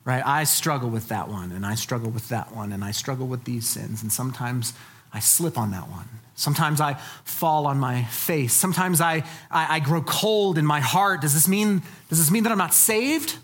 Right? 0.06 0.26
I 0.26 0.44
struggle 0.44 0.90
with 0.90 1.10
that 1.10 1.28
one, 1.28 1.52
and 1.52 1.66
I 1.66 1.76
struggle 1.76 2.10
with 2.10 2.30
that 2.30 2.56
one, 2.56 2.72
and 2.72 2.84
I 2.84 2.92
struggle 2.92 3.28
with 3.28 3.44
these 3.44 3.68
sins, 3.68 4.02
and 4.02 4.12
sometimes 4.12 4.74
I 5.17 5.19
slip 5.19 5.58
on 5.58 5.71
that 5.71 5.89
one. 5.89 6.08
Sometimes 6.36 6.80
I 6.80 6.93
fall 7.23 7.65
on 7.65 7.80
my 7.80 8.03
face. 8.03 8.53
Sometimes 8.53 9.01
I, 9.01 9.23
I, 9.49 9.77
I, 9.77 9.80
grow 9.80 10.03
cold 10.03 10.60
in 10.60 10.65
my 10.65 10.80
heart. 10.80 11.21
Does 11.21 11.34
this 11.34 11.47
mean, 11.47 11.82
does 12.10 12.19
this 12.19 12.30
mean 12.30 12.43
that 12.43 12.51
I'm 12.51 12.60
not 12.60 12.75
saved? 12.75 13.36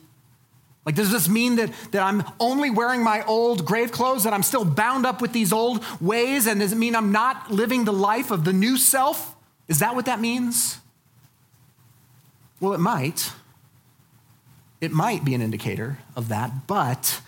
Like, 0.86 0.94
does 0.94 1.12
this 1.12 1.28
mean 1.28 1.56
that, 1.56 1.72
that 1.90 2.04
I'm 2.04 2.24
only 2.40 2.70
wearing 2.70 3.04
my 3.04 3.26
old 3.26 3.66
grave 3.66 3.92
clothes, 3.92 4.26
that 4.26 4.34
I'm 4.34 4.44
still 4.44 4.64
bound 4.64 5.08
up 5.08 5.20
with 5.20 5.34
these 5.34 5.52
old 5.52 5.84
ways? 6.00 6.46
And 6.46 6.60
does 6.60 6.74
it 6.74 6.76
mean 6.76 6.96
I'm 6.96 7.12
not 7.12 7.50
living 7.50 7.86
the 7.86 7.94
life 7.94 8.30
of 8.30 8.46
the 8.46 8.54
new 8.54 8.78
self? 8.78 9.36
Is 9.68 9.80
that 9.80 9.96
what 9.96 10.06
that 10.06 10.22
means? 10.22 10.78
Well, 12.60 12.74
it 12.74 12.80
might. 12.80 13.32
It 14.80 14.92
might 14.92 15.26
be 15.26 15.34
an 15.34 15.42
indicator 15.42 15.98
of 16.16 16.28
that, 16.28 16.68
but 16.68 17.20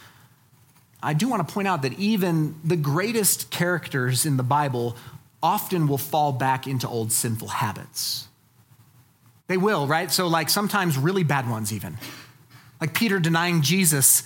I 1.06 1.14
do 1.14 1.30
want 1.30 1.48
to 1.48 1.54
point 1.54 1.68
out 1.68 1.84
that 1.84 1.94
even 2.00 2.56
the 2.64 2.76
greatest 2.76 3.52
characters 3.52 4.26
in 4.26 4.38
the 4.38 4.44
Bible 4.44 4.98
often 5.44 5.88
will 5.88 6.00
fall 6.00 6.32
back 6.32 6.66
into 6.66 6.88
old 6.88 7.12
sinful 7.12 7.48
habits. 7.48 8.28
They 9.48 9.58
will, 9.58 9.86
right? 9.86 10.12
So, 10.12 10.28
like 10.28 10.50
sometimes 10.50 10.98
really 10.98 11.24
bad 11.24 11.48
ones, 11.48 11.72
even. 11.72 11.98
Like 12.82 12.96
Peter 12.96 13.20
denying 13.20 13.62
Jesus 13.62 14.24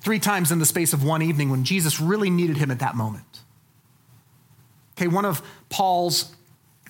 three 0.00 0.18
times 0.18 0.50
in 0.50 0.58
the 0.58 0.64
space 0.64 0.94
of 0.94 1.04
one 1.04 1.20
evening 1.20 1.50
when 1.50 1.64
Jesus 1.64 2.00
really 2.00 2.30
needed 2.30 2.56
him 2.56 2.70
at 2.70 2.78
that 2.78 2.94
moment. 2.94 3.40
Okay, 4.96 5.08
one 5.08 5.26
of 5.26 5.42
Paul's 5.68 6.34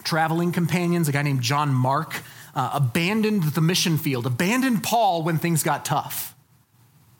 traveling 0.05 0.53
companions, 0.53 1.09
a 1.09 1.13
guy 1.13 1.23
named 1.23 1.43
John 1.43 1.75
Mark, 1.75 2.23
uh, 2.55 2.71
abandoned 2.75 3.43
the 3.43 3.61
mission 3.61 3.99
field, 3.99 4.27
abandoned 4.27 4.85
Paul 4.85 5.25
when 5.25 5.39
things 5.39 5.65
got 5.65 5.85
tough, 5.85 6.37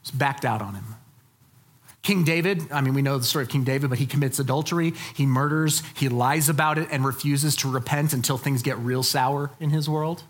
just 0.03 0.17
backed 0.17 0.45
out 0.45 0.61
on 0.61 0.75
him. 0.75 0.95
King 2.07 2.23
David, 2.23 2.71
I 2.71 2.79
mean, 2.79 2.93
we 2.93 3.01
know 3.01 3.17
the 3.17 3.25
story 3.25 3.43
of 3.43 3.49
King 3.49 3.65
David, 3.65 3.89
but 3.89 3.99
he 3.99 4.05
commits 4.05 4.39
adultery, 4.39 4.93
he 5.13 5.25
murders, 5.25 5.83
he 5.97 6.07
lies 6.07 6.47
about 6.47 6.77
it, 6.77 6.87
and 6.89 7.03
refuses 7.03 7.53
to 7.57 7.69
repent 7.69 8.13
until 8.13 8.37
things 8.37 8.61
get 8.61 8.77
real 8.77 9.03
sour 9.03 9.51
in 9.59 9.71
his 9.71 9.89
world. 9.89 10.23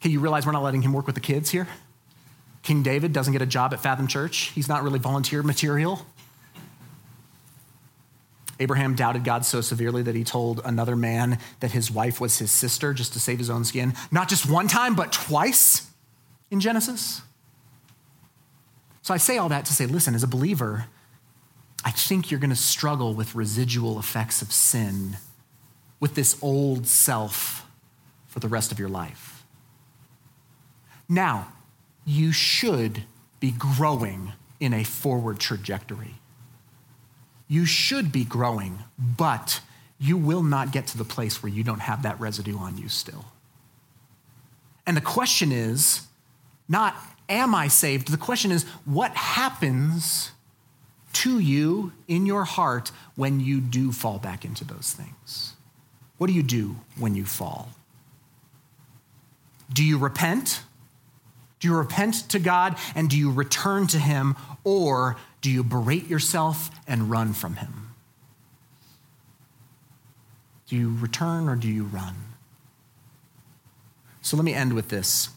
Okay, 0.00 0.08
you 0.08 0.18
realize 0.18 0.44
we're 0.44 0.50
not 0.50 0.64
letting 0.64 0.82
him 0.82 0.92
work 0.92 1.06
with 1.06 1.14
the 1.14 1.20
kids 1.20 1.50
here? 1.50 1.68
King 2.64 2.82
David 2.82 3.12
doesn't 3.12 3.32
get 3.32 3.42
a 3.42 3.46
job 3.46 3.72
at 3.72 3.78
Fathom 3.78 4.08
Church. 4.08 4.50
He's 4.56 4.68
not 4.68 4.82
really 4.82 4.98
volunteer 4.98 5.44
material. 5.44 6.04
Abraham 8.58 8.96
doubted 8.96 9.22
God 9.22 9.44
so 9.44 9.60
severely 9.60 10.02
that 10.02 10.16
he 10.16 10.24
told 10.24 10.62
another 10.64 10.96
man 10.96 11.38
that 11.60 11.70
his 11.70 11.92
wife 11.92 12.20
was 12.20 12.40
his 12.40 12.50
sister 12.50 12.92
just 12.92 13.12
to 13.12 13.20
save 13.20 13.38
his 13.38 13.50
own 13.50 13.62
skin. 13.62 13.94
Not 14.10 14.28
just 14.28 14.50
one 14.50 14.66
time, 14.66 14.96
but 14.96 15.12
twice 15.12 15.88
in 16.50 16.58
Genesis. 16.58 17.22
So 19.06 19.14
I 19.14 19.18
say 19.18 19.38
all 19.38 19.50
that 19.50 19.64
to 19.66 19.72
say, 19.72 19.86
listen, 19.86 20.16
as 20.16 20.24
a 20.24 20.26
believer, 20.26 20.86
I 21.84 21.92
think 21.92 22.28
you're 22.28 22.40
going 22.40 22.50
to 22.50 22.56
struggle 22.56 23.14
with 23.14 23.36
residual 23.36 24.00
effects 24.00 24.42
of 24.42 24.50
sin 24.50 25.18
with 26.00 26.16
this 26.16 26.36
old 26.42 26.88
self 26.88 27.68
for 28.26 28.40
the 28.40 28.48
rest 28.48 28.72
of 28.72 28.80
your 28.80 28.88
life. 28.88 29.44
Now, 31.08 31.52
you 32.04 32.32
should 32.32 33.04
be 33.38 33.52
growing 33.52 34.32
in 34.58 34.74
a 34.74 34.82
forward 34.82 35.38
trajectory. 35.38 36.14
You 37.46 37.64
should 37.64 38.10
be 38.10 38.24
growing, 38.24 38.80
but 38.98 39.60
you 40.00 40.16
will 40.16 40.42
not 40.42 40.72
get 40.72 40.88
to 40.88 40.98
the 40.98 41.04
place 41.04 41.44
where 41.44 41.52
you 41.52 41.62
don't 41.62 41.78
have 41.78 42.02
that 42.02 42.18
residue 42.18 42.58
on 42.58 42.76
you 42.76 42.88
still. 42.88 43.24
And 44.84 44.96
the 44.96 45.00
question 45.00 45.52
is 45.52 46.08
not 46.68 46.96
am 47.28 47.54
I 47.54 47.68
saved? 47.68 48.10
The 48.10 48.16
question 48.16 48.50
is, 48.50 48.64
what 48.84 49.12
happens 49.12 50.32
to 51.14 51.38
you 51.38 51.92
in 52.08 52.26
your 52.26 52.44
heart 52.44 52.92
when 53.14 53.40
you 53.40 53.60
do 53.60 53.92
fall 53.92 54.18
back 54.18 54.44
into 54.44 54.64
those 54.64 54.92
things? 54.92 55.54
What 56.18 56.28
do 56.28 56.32
you 56.32 56.42
do 56.42 56.76
when 56.98 57.14
you 57.14 57.24
fall? 57.24 57.70
Do 59.72 59.82
you 59.84 59.98
repent? 59.98 60.62
Do 61.58 61.68
you 61.68 61.76
repent 61.76 62.28
to 62.30 62.38
God 62.38 62.76
and 62.94 63.08
do 63.08 63.16
you 63.16 63.30
return 63.30 63.86
to 63.88 63.98
Him, 63.98 64.36
or 64.62 65.16
do 65.40 65.50
you 65.50 65.64
berate 65.64 66.08
yourself 66.08 66.70
and 66.86 67.10
run 67.10 67.32
from 67.32 67.56
Him? 67.56 67.94
Do 70.68 70.76
you 70.76 70.96
return 70.96 71.48
or 71.48 71.56
do 71.56 71.68
you 71.68 71.84
run? 71.84 72.14
So 74.20 74.36
let 74.36 74.44
me 74.44 74.52
end 74.52 74.72
with 74.72 74.88
this. 74.88 75.28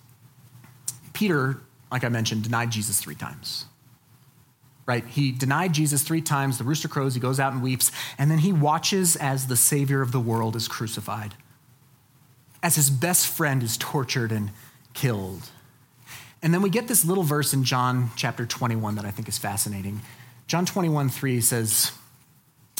Peter 1.13 1.61
like 1.91 2.03
I 2.03 2.09
mentioned, 2.09 2.43
denied 2.43 2.71
Jesus 2.71 2.99
three 2.99 3.15
times. 3.15 3.65
Right? 4.85 5.05
He 5.05 5.31
denied 5.31 5.73
Jesus 5.73 6.01
three 6.01 6.21
times. 6.21 6.57
The 6.57 6.63
rooster 6.63 6.87
crows, 6.87 7.13
he 7.13 7.19
goes 7.19 7.39
out 7.39 7.53
and 7.53 7.61
weeps, 7.61 7.91
and 8.17 8.31
then 8.31 8.39
he 8.39 8.51
watches 8.51 9.15
as 9.15 9.47
the 9.47 9.55
Savior 9.55 10.01
of 10.01 10.11
the 10.11 10.19
world 10.19 10.55
is 10.55 10.67
crucified, 10.67 11.35
as 12.63 12.75
his 12.75 12.89
best 12.89 13.27
friend 13.27 13.61
is 13.61 13.77
tortured 13.77 14.31
and 14.31 14.51
killed. 14.93 15.49
And 16.41 16.53
then 16.53 16.61
we 16.61 16.69
get 16.69 16.87
this 16.87 17.05
little 17.05 17.23
verse 17.23 17.53
in 17.53 17.63
John 17.63 18.11
chapter 18.15 18.45
21 18.45 18.95
that 18.95 19.05
I 19.05 19.11
think 19.11 19.27
is 19.27 19.37
fascinating. 19.37 20.01
John 20.47 20.65
21, 20.65 21.09
3 21.09 21.41
says, 21.41 21.91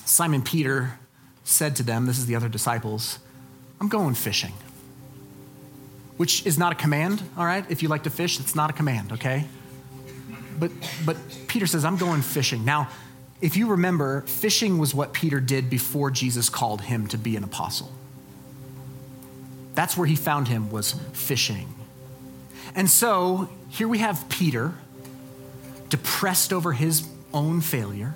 Simon 0.06 0.42
Peter 0.42 0.98
said 1.44 1.76
to 1.76 1.84
them, 1.84 2.06
this 2.06 2.18
is 2.18 2.26
the 2.26 2.36
other 2.36 2.50
disciples, 2.50 3.20
I'm 3.80 3.90
going 3.90 4.16
fishing 4.16 4.54
which 6.20 6.46
is 6.46 6.58
not 6.58 6.74
a 6.74 6.76
command, 6.76 7.24
all 7.38 7.46
right? 7.46 7.64
If 7.70 7.82
you 7.82 7.88
like 7.88 8.04
to 8.04 8.10
fish, 8.10 8.42
it's 8.42 8.54
not 8.54 8.70
a 8.70 8.74
command, 8.74 9.14
okay? 9.14 9.46
But, 10.60 10.70
but 11.06 11.16
Peter 11.48 11.66
says, 11.66 11.86
I'm 11.86 11.96
going 11.96 12.22
fishing. 12.24 12.66
Now, 12.66 12.90
if 13.40 13.56
you 13.56 13.68
remember, 13.68 14.24
fishing 14.24 14.80
was 14.80 14.94
what 14.94 15.14
Peter 15.14 15.40
did 15.40 15.70
before 15.70 16.12
Jesus 16.12 16.50
called 16.50 16.82
him 16.82 17.08
to 17.08 17.18
be 17.18 17.38
an 17.38 17.46
apostle. 17.46 17.90
That's 19.76 19.96
where 19.96 20.08
he 20.08 20.18
found 20.18 20.50
him, 20.50 20.70
was 20.70 20.92
fishing. 21.14 21.74
And 22.76 22.90
so 22.90 23.48
here 23.70 23.88
we 23.88 24.00
have 24.00 24.28
Peter, 24.28 24.74
depressed 25.88 26.52
over 26.52 26.74
his 26.74 27.08
own 27.34 27.62
failure, 27.62 28.14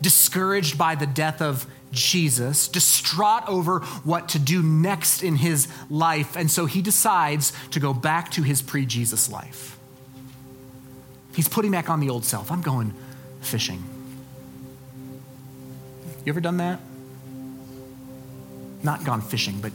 discouraged 0.00 0.78
by 0.78 0.94
the 0.94 1.06
death 1.06 1.42
of 1.42 1.66
Jesus, 1.92 2.68
distraught 2.68 3.48
over 3.48 3.80
what 4.04 4.30
to 4.30 4.38
do 4.38 4.62
next 4.62 5.22
in 5.22 5.36
his 5.36 5.68
life. 5.88 6.36
And 6.36 6.50
so 6.50 6.66
he 6.66 6.82
decides 6.82 7.52
to 7.70 7.80
go 7.80 7.94
back 7.94 8.30
to 8.32 8.42
his 8.42 8.62
pre 8.62 8.86
Jesus 8.86 9.30
life. 9.30 9.78
He's 11.34 11.48
putting 11.48 11.70
back 11.70 11.88
on 11.88 12.00
the 12.00 12.10
old 12.10 12.24
self. 12.24 12.50
I'm 12.50 12.62
going 12.62 12.94
fishing. 13.40 13.82
You 16.24 16.32
ever 16.32 16.40
done 16.40 16.58
that? 16.58 16.80
Not 18.82 19.04
gone 19.04 19.20
fishing, 19.20 19.60
but 19.60 19.72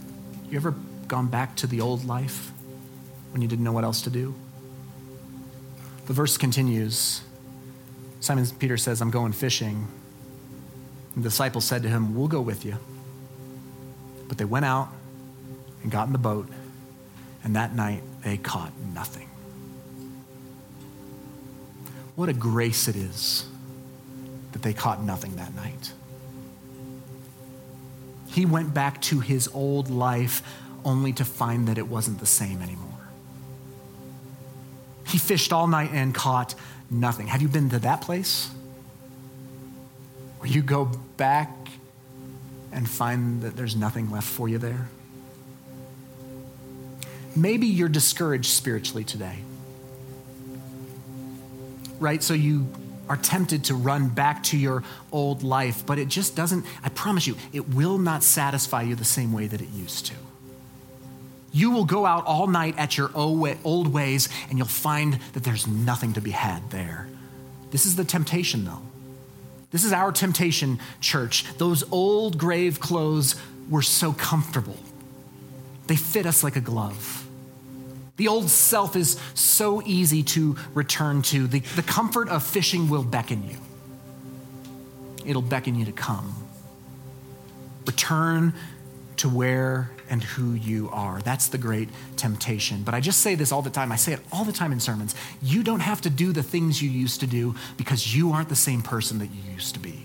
you 0.50 0.58
ever 0.58 0.76
gone 1.08 1.28
back 1.28 1.56
to 1.58 1.68
the 1.68 1.82
old 1.82 2.06
life 2.06 2.52
when 3.32 3.42
you 3.42 3.48
didn't 3.48 3.64
know 3.64 3.72
what 3.72 3.84
else 3.84 4.02
to 4.04 4.10
do? 4.10 4.36
The 6.06 6.14
verse 6.14 6.38
continues. 6.38 7.22
Simon 8.20 8.46
Peter 8.60 8.78
says, 8.78 9.02
I'm 9.02 9.12
going 9.12 9.32
fishing. 9.32 9.88
The 11.16 11.22
disciples 11.22 11.66
said 11.66 11.84
to 11.84 11.90
him, 11.90 12.16
We'll 12.16 12.28
go 12.28 12.42
with 12.42 12.66
you. 12.66 12.78
But 14.28 14.38
they 14.38 14.46
went 14.46 14.66
out 14.66 14.90
and 15.82 15.92
got 15.92 16.08
in 16.08 16.14
the 16.14 16.20
boat, 16.20 16.48
and 17.44 17.56
that 17.56 17.76
night 17.76 18.02
they 18.24 18.38
caught 18.38 18.72
nothing. 18.94 19.30
What 22.16 22.30
a 22.30 22.34
grace 22.34 22.88
it 22.88 22.96
is 22.96 23.46
that 24.52 24.62
they 24.62 24.74
caught 24.74 25.04
nothing 25.04 25.36
that 25.36 25.54
night. 25.56 25.94
He 28.28 28.46
went 28.46 28.74
back 28.74 29.02
to 29.04 29.20
his 29.20 29.48
old 29.54 29.90
life 29.90 30.42
only 30.86 31.14
to 31.14 31.26
find 31.26 31.68
that 31.68 31.78
it 31.78 31.88
wasn't 31.88 32.20
the 32.20 32.26
same 32.26 32.62
anymore. 32.62 32.90
He 35.08 35.18
fished 35.18 35.54
all 35.54 35.68
night 35.68 35.92
and 35.94 36.14
caught 36.14 36.56
nothing. 36.90 37.28
Have 37.28 37.42
you 37.42 37.48
been 37.48 37.70
to 37.70 37.80
that 37.80 38.02
place? 38.02 38.50
You 40.46 40.62
go 40.62 40.86
back 41.18 41.50
and 42.72 42.90
find 42.90 43.42
that 43.44 43.56
there's 43.56 43.76
nothing 43.76 44.12
left 44.12 44.28
for 44.28 44.50
you 44.50 44.58
there? 44.58 44.88
Maybe 47.36 47.68
you're 47.68 47.90
discouraged 47.90 48.52
spiritually 48.52 49.04
today. 49.04 49.38
Right? 52.00 52.22
So 52.22 52.34
you 52.34 52.68
are 53.10 53.18
tempted 53.18 53.66
to 53.66 53.76
run 53.76 54.10
back 54.10 54.44
to 54.44 54.58
your 54.58 54.84
old 55.12 55.44
life, 55.44 55.86
but 55.86 56.00
it 56.00 56.08
just 56.08 56.36
doesn't, 56.36 56.66
I 56.84 56.90
promise 56.90 57.28
you, 57.28 57.36
it 57.52 57.70
will 57.70 57.98
not 57.98 58.24
satisfy 58.24 58.84
you 58.84 58.96
the 58.96 59.06
same 59.06 59.34
way 59.34 59.48
that 59.48 59.62
it 59.62 59.70
used 59.70 60.06
to. 60.08 60.16
You 61.52 61.72
will 61.72 61.86
go 61.86 62.06
out 62.06 62.26
all 62.26 62.48
night 62.48 62.76
at 62.78 62.98
your 62.98 63.12
old 63.16 63.94
ways 63.94 64.30
and 64.50 64.58
you'll 64.58 64.68
find 64.68 65.20
that 65.34 65.44
there's 65.44 65.68
nothing 65.68 66.14
to 66.14 66.22
be 66.22 66.32
had 66.32 66.70
there. 66.72 67.08
This 67.72 67.86
is 67.86 67.96
the 67.96 68.04
temptation, 68.04 68.66
though. 68.66 68.82
This 69.74 69.84
is 69.84 69.92
our 69.92 70.12
temptation, 70.12 70.80
church. 71.02 71.46
Those 71.58 71.84
old 71.92 72.38
grave 72.38 72.80
clothes 72.80 73.36
were 73.70 73.82
so 73.82 74.14
comfortable, 74.14 74.78
they 75.88 75.98
fit 75.98 76.26
us 76.26 76.44
like 76.44 76.56
a 76.56 76.62
glove. 76.62 77.28
The 78.16 78.28
old 78.28 78.50
self 78.50 78.96
is 78.96 79.20
so 79.34 79.82
easy 79.84 80.22
to 80.24 80.56
return 80.76 81.24
to. 81.24 81.48
The, 81.48 81.60
the 81.60 81.82
comfort 81.82 82.30
of 82.30 82.44
fishing 82.44 82.88
will 82.88 83.04
beckon 83.04 83.50
you, 83.50 83.58
it'll 85.26 85.42
beckon 85.42 85.76
you 85.76 85.86
to 85.86 85.92
come. 85.92 86.36
Return 87.86 88.54
to 89.18 89.30
where 89.30 89.92
and 90.10 90.24
who 90.24 90.54
you 90.54 90.90
are. 90.92 91.22
That's 91.22 91.48
the 91.48 91.58
great 91.58 91.90
temptation. 92.18 92.84
But 92.84 92.94
I 92.94 93.00
just 93.00 93.22
say 93.22 93.36
this 93.36 93.52
all 93.52 93.62
the 93.62 93.70
time. 93.70 93.92
I 93.92 93.96
say 93.96 94.14
it 94.14 94.20
all 94.32 94.44
the 94.44 94.52
time 94.52 94.72
in 94.72 94.80
sermons. 94.80 95.16
You 95.42 95.64
don't 95.64 95.80
have 95.80 96.02
to 96.02 96.10
do 96.10 96.32
the 96.32 96.44
things 96.44 96.82
you 96.82 96.90
used 96.90 97.20
to 97.22 97.28
do 97.28 97.56
because 97.78 98.16
you 98.16 98.32
aren't 98.32 98.50
the 98.50 98.56
same 98.56 98.82
person 98.82 99.20
that 99.20 99.28
you 99.28 99.54
used 99.54 99.74
to 99.76 99.80
be. 99.80 100.04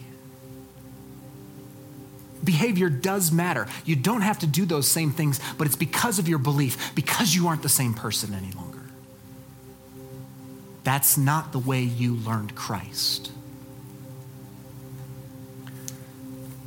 Behavior 2.45 2.89
does 2.89 3.33
matter. 3.33 3.67
You 3.85 3.97
don't 3.97 4.23
have 4.23 4.39
to 4.41 4.47
do 4.47 4.65
those 4.65 4.89
same 4.89 5.11
things, 5.11 5.41
but 5.59 5.67
it's 5.67 5.77
because 5.77 6.19
of 6.19 6.29
your 6.29 6.39
belief, 6.39 6.95
because 6.95 7.35
you 7.35 7.49
aren't 7.49 7.63
the 7.63 7.69
same 7.69 7.95
person 7.95 8.33
any 8.33 8.53
longer. 8.53 8.79
That's 10.85 11.19
not 11.19 11.53
the 11.53 11.59
way 11.59 11.83
you 11.83 12.15
learned 12.15 12.55
Christ. 12.55 13.33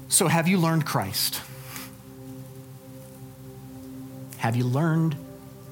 So, 0.10 0.28
have 0.28 0.48
you 0.48 0.60
learned 0.60 0.86
Christ? 0.86 1.42
Have 4.42 4.56
you 4.56 4.64
learned 4.64 5.16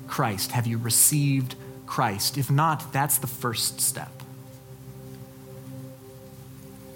Christ? 0.08 0.52
Have 0.52 0.68
you 0.68 0.78
received 0.78 1.56
Christ? 1.88 2.38
If 2.38 2.52
not, 2.52 2.94
that's 2.94 3.18
the 3.18 3.26
first 3.26 3.82
step. 3.82 4.12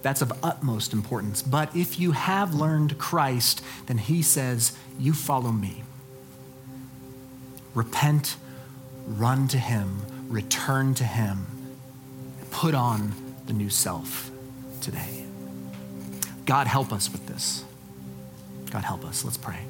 That's 0.03 0.21
of 0.21 0.32
utmost 0.43 0.93
importance. 0.93 1.41
But 1.41 1.76
if 1.76 1.99
you 1.99 2.11
have 2.11 2.53
learned 2.53 2.99
Christ, 2.99 3.63
then 3.88 3.97
he 3.97 4.21
says, 4.21 4.78
You 4.99 5.13
follow 5.13 5.51
me. 5.51 5.82
Repent, 7.74 8.36
run 9.07 9.47
to 9.47 9.57
him, 9.57 10.01
return 10.30 10.93
to 10.93 11.03
him, 11.03 11.47
put 12.51 12.76
on 12.76 13.13
the 13.47 13.53
new 13.53 13.71
self 13.71 14.30
today. 14.80 15.26
God, 16.45 16.67
help 16.67 16.93
us 16.93 17.11
with 17.11 17.26
this. 17.26 17.65
God, 18.69 18.84
help 18.84 19.03
us. 19.05 19.26
Let's 19.26 19.38
pray. 19.38 19.65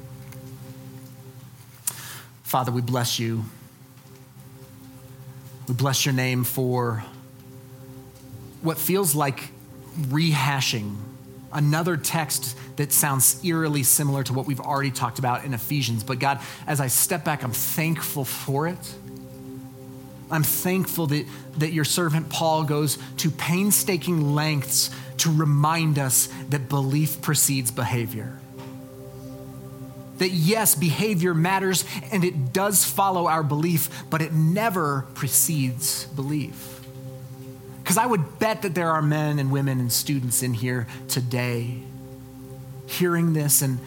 Father, 2.54 2.70
we 2.70 2.82
bless 2.82 3.18
you. 3.18 3.44
We 5.66 5.74
bless 5.74 6.06
your 6.06 6.14
name 6.14 6.44
for 6.44 7.02
what 8.62 8.78
feels 8.78 9.16
like 9.16 9.48
rehashing 10.02 10.94
another 11.52 11.96
text 11.96 12.56
that 12.76 12.92
sounds 12.92 13.44
eerily 13.44 13.82
similar 13.82 14.22
to 14.22 14.32
what 14.32 14.46
we've 14.46 14.60
already 14.60 14.92
talked 14.92 15.18
about 15.18 15.44
in 15.44 15.52
Ephesians. 15.52 16.04
But 16.04 16.20
God, 16.20 16.38
as 16.68 16.80
I 16.80 16.86
step 16.86 17.24
back, 17.24 17.42
I'm 17.42 17.50
thankful 17.50 18.24
for 18.24 18.68
it. 18.68 18.94
I'm 20.30 20.44
thankful 20.44 21.08
that, 21.08 21.26
that 21.58 21.72
your 21.72 21.84
servant 21.84 22.28
Paul 22.28 22.62
goes 22.62 22.98
to 23.16 23.32
painstaking 23.32 24.36
lengths 24.36 24.90
to 25.16 25.34
remind 25.34 25.98
us 25.98 26.28
that 26.50 26.68
belief 26.68 27.20
precedes 27.20 27.72
behavior 27.72 28.38
that 30.24 30.30
yes, 30.30 30.74
behavior 30.74 31.34
matters 31.34 31.84
and 32.10 32.24
it 32.24 32.54
does 32.54 32.82
follow 32.82 33.26
our 33.26 33.42
belief, 33.42 33.90
but 34.08 34.22
it 34.22 34.32
never 34.32 35.02
precedes 35.12 36.06
belief. 36.06 36.80
Because 37.82 37.98
I 37.98 38.06
would 38.06 38.38
bet 38.38 38.62
that 38.62 38.74
there 38.74 38.90
are 38.90 39.02
men 39.02 39.38
and 39.38 39.52
women 39.52 39.78
and 39.80 39.92
students 39.92 40.42
in 40.42 40.54
here 40.54 40.86
today 41.08 41.82
hearing 42.86 43.34
this 43.34 43.60
and, 43.60 43.78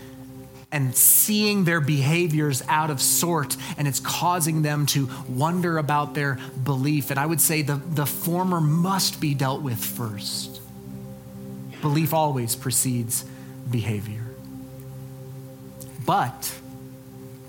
and 0.72 0.96
seeing 0.96 1.64
their 1.64 1.82
behaviors 1.82 2.62
out 2.68 2.92
of 2.92 3.02
sort, 3.02 3.58
and 3.76 3.88
it's 3.88 4.00
causing 4.00 4.62
them 4.62 4.86
to 4.86 5.10
wonder 5.28 5.80
about 5.80 6.14
their 6.14 6.38
belief. 6.64 7.10
And 7.10 7.20
I 7.20 7.26
would 7.26 7.42
say 7.42 7.64
the, 7.64 7.78
the 7.78 8.06
former 8.06 8.62
must 8.62 9.20
be 9.20 9.34
dealt 9.34 9.64
with 9.64 9.84
first. 9.84 10.62
Belief 11.82 12.14
always 12.14 12.56
precedes 12.56 13.26
behavior. 13.72 14.26
But 16.08 16.53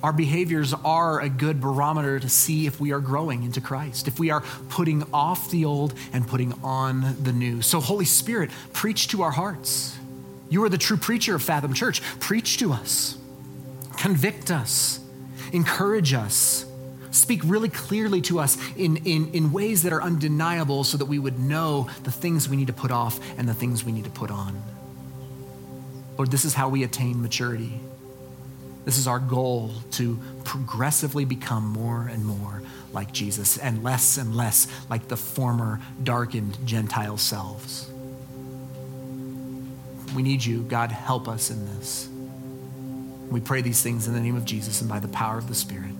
our 0.02 0.12
behaviors 0.12 0.74
are 0.74 1.20
a 1.20 1.28
good 1.28 1.61
barometer 1.61 2.18
to 2.18 2.28
see 2.28 2.66
if 2.66 2.80
we 2.80 2.92
are 2.92 2.98
growing 2.98 3.44
into 3.44 3.61
Christ, 3.61 4.09
if 4.09 4.18
we 4.18 4.30
are 4.30 4.42
putting 4.68 5.04
off 5.14 5.50
the 5.50 5.64
old 5.64 5.94
and 6.12 6.26
putting 6.26 6.52
on 6.64 7.16
the 7.22 7.32
new. 7.32 7.62
So, 7.62 7.80
Holy 7.80 8.04
Spirit, 8.04 8.50
preach 8.72 9.09
to 9.09 9.22
our 9.22 9.30
hearts. 9.30 9.96
You 10.50 10.64
are 10.64 10.68
the 10.68 10.78
true 10.78 10.96
preacher 10.96 11.36
of 11.36 11.42
Fathom 11.42 11.72
Church. 11.72 12.02
Preach 12.18 12.59
to 12.59 12.72
us, 12.72 13.16
convict 13.96 14.50
us, 14.50 14.98
encourage 15.52 16.12
us, 16.12 16.66
speak 17.12 17.42
really 17.44 17.68
clearly 17.68 18.20
to 18.22 18.40
us 18.40 18.59
in, 18.76 18.96
in, 18.98 19.30
in 19.32 19.52
ways 19.52 19.84
that 19.84 19.92
are 19.92 20.02
undeniable 20.02 20.82
so 20.82 20.96
that 20.96 21.06
we 21.06 21.20
would 21.20 21.38
know 21.38 21.88
the 22.02 22.11
things 22.11 22.48
we 22.48 22.56
need 22.56 22.66
to 22.66 22.72
put 22.72 22.90
off 22.90 23.20
and 23.38 23.48
the 23.48 23.54
things 23.54 23.84
we 23.84 23.92
need 23.92 24.04
to 24.04 24.11
put 24.11 24.32
on. 24.32 24.61
Lord, 26.16 26.32
this 26.32 26.44
is 26.44 26.54
how 26.54 26.68
we 26.68 26.82
attain 26.82 27.22
maturity. 27.22 27.80
This 28.89 28.97
is 28.97 29.07
our 29.07 29.18
goal 29.18 29.70
to 29.91 30.18
progressively 30.45 31.26
become 31.26 31.66
more 31.66 32.09
and 32.11 32.24
more 32.24 32.62
like 32.95 33.12
Jesus 33.12 33.59
and 33.59 33.84
less 33.84 34.16
and 34.16 34.34
less 34.34 34.66
like 34.89 35.09
the 35.09 35.16
former 35.18 35.78
darkened 36.03 36.57
Gentile 36.64 37.18
selves. 37.18 37.91
We 40.16 40.22
need 40.22 40.43
you. 40.43 40.62
God, 40.62 40.91
help 40.91 41.28
us 41.28 41.51
in 41.51 41.66
this. 41.66 42.09
We 43.30 43.41
pray 43.41 43.61
these 43.61 43.82
things 43.82 44.09
in 44.09 44.14
the 44.14 44.20
name 44.20 44.36
of 44.36 44.47
Jesus 44.47 44.80
and 44.80 44.89
by 44.89 45.01
the 45.01 45.09
power 45.09 45.36
of 45.36 45.49
the 45.49 45.55
Spirit. 45.55 45.97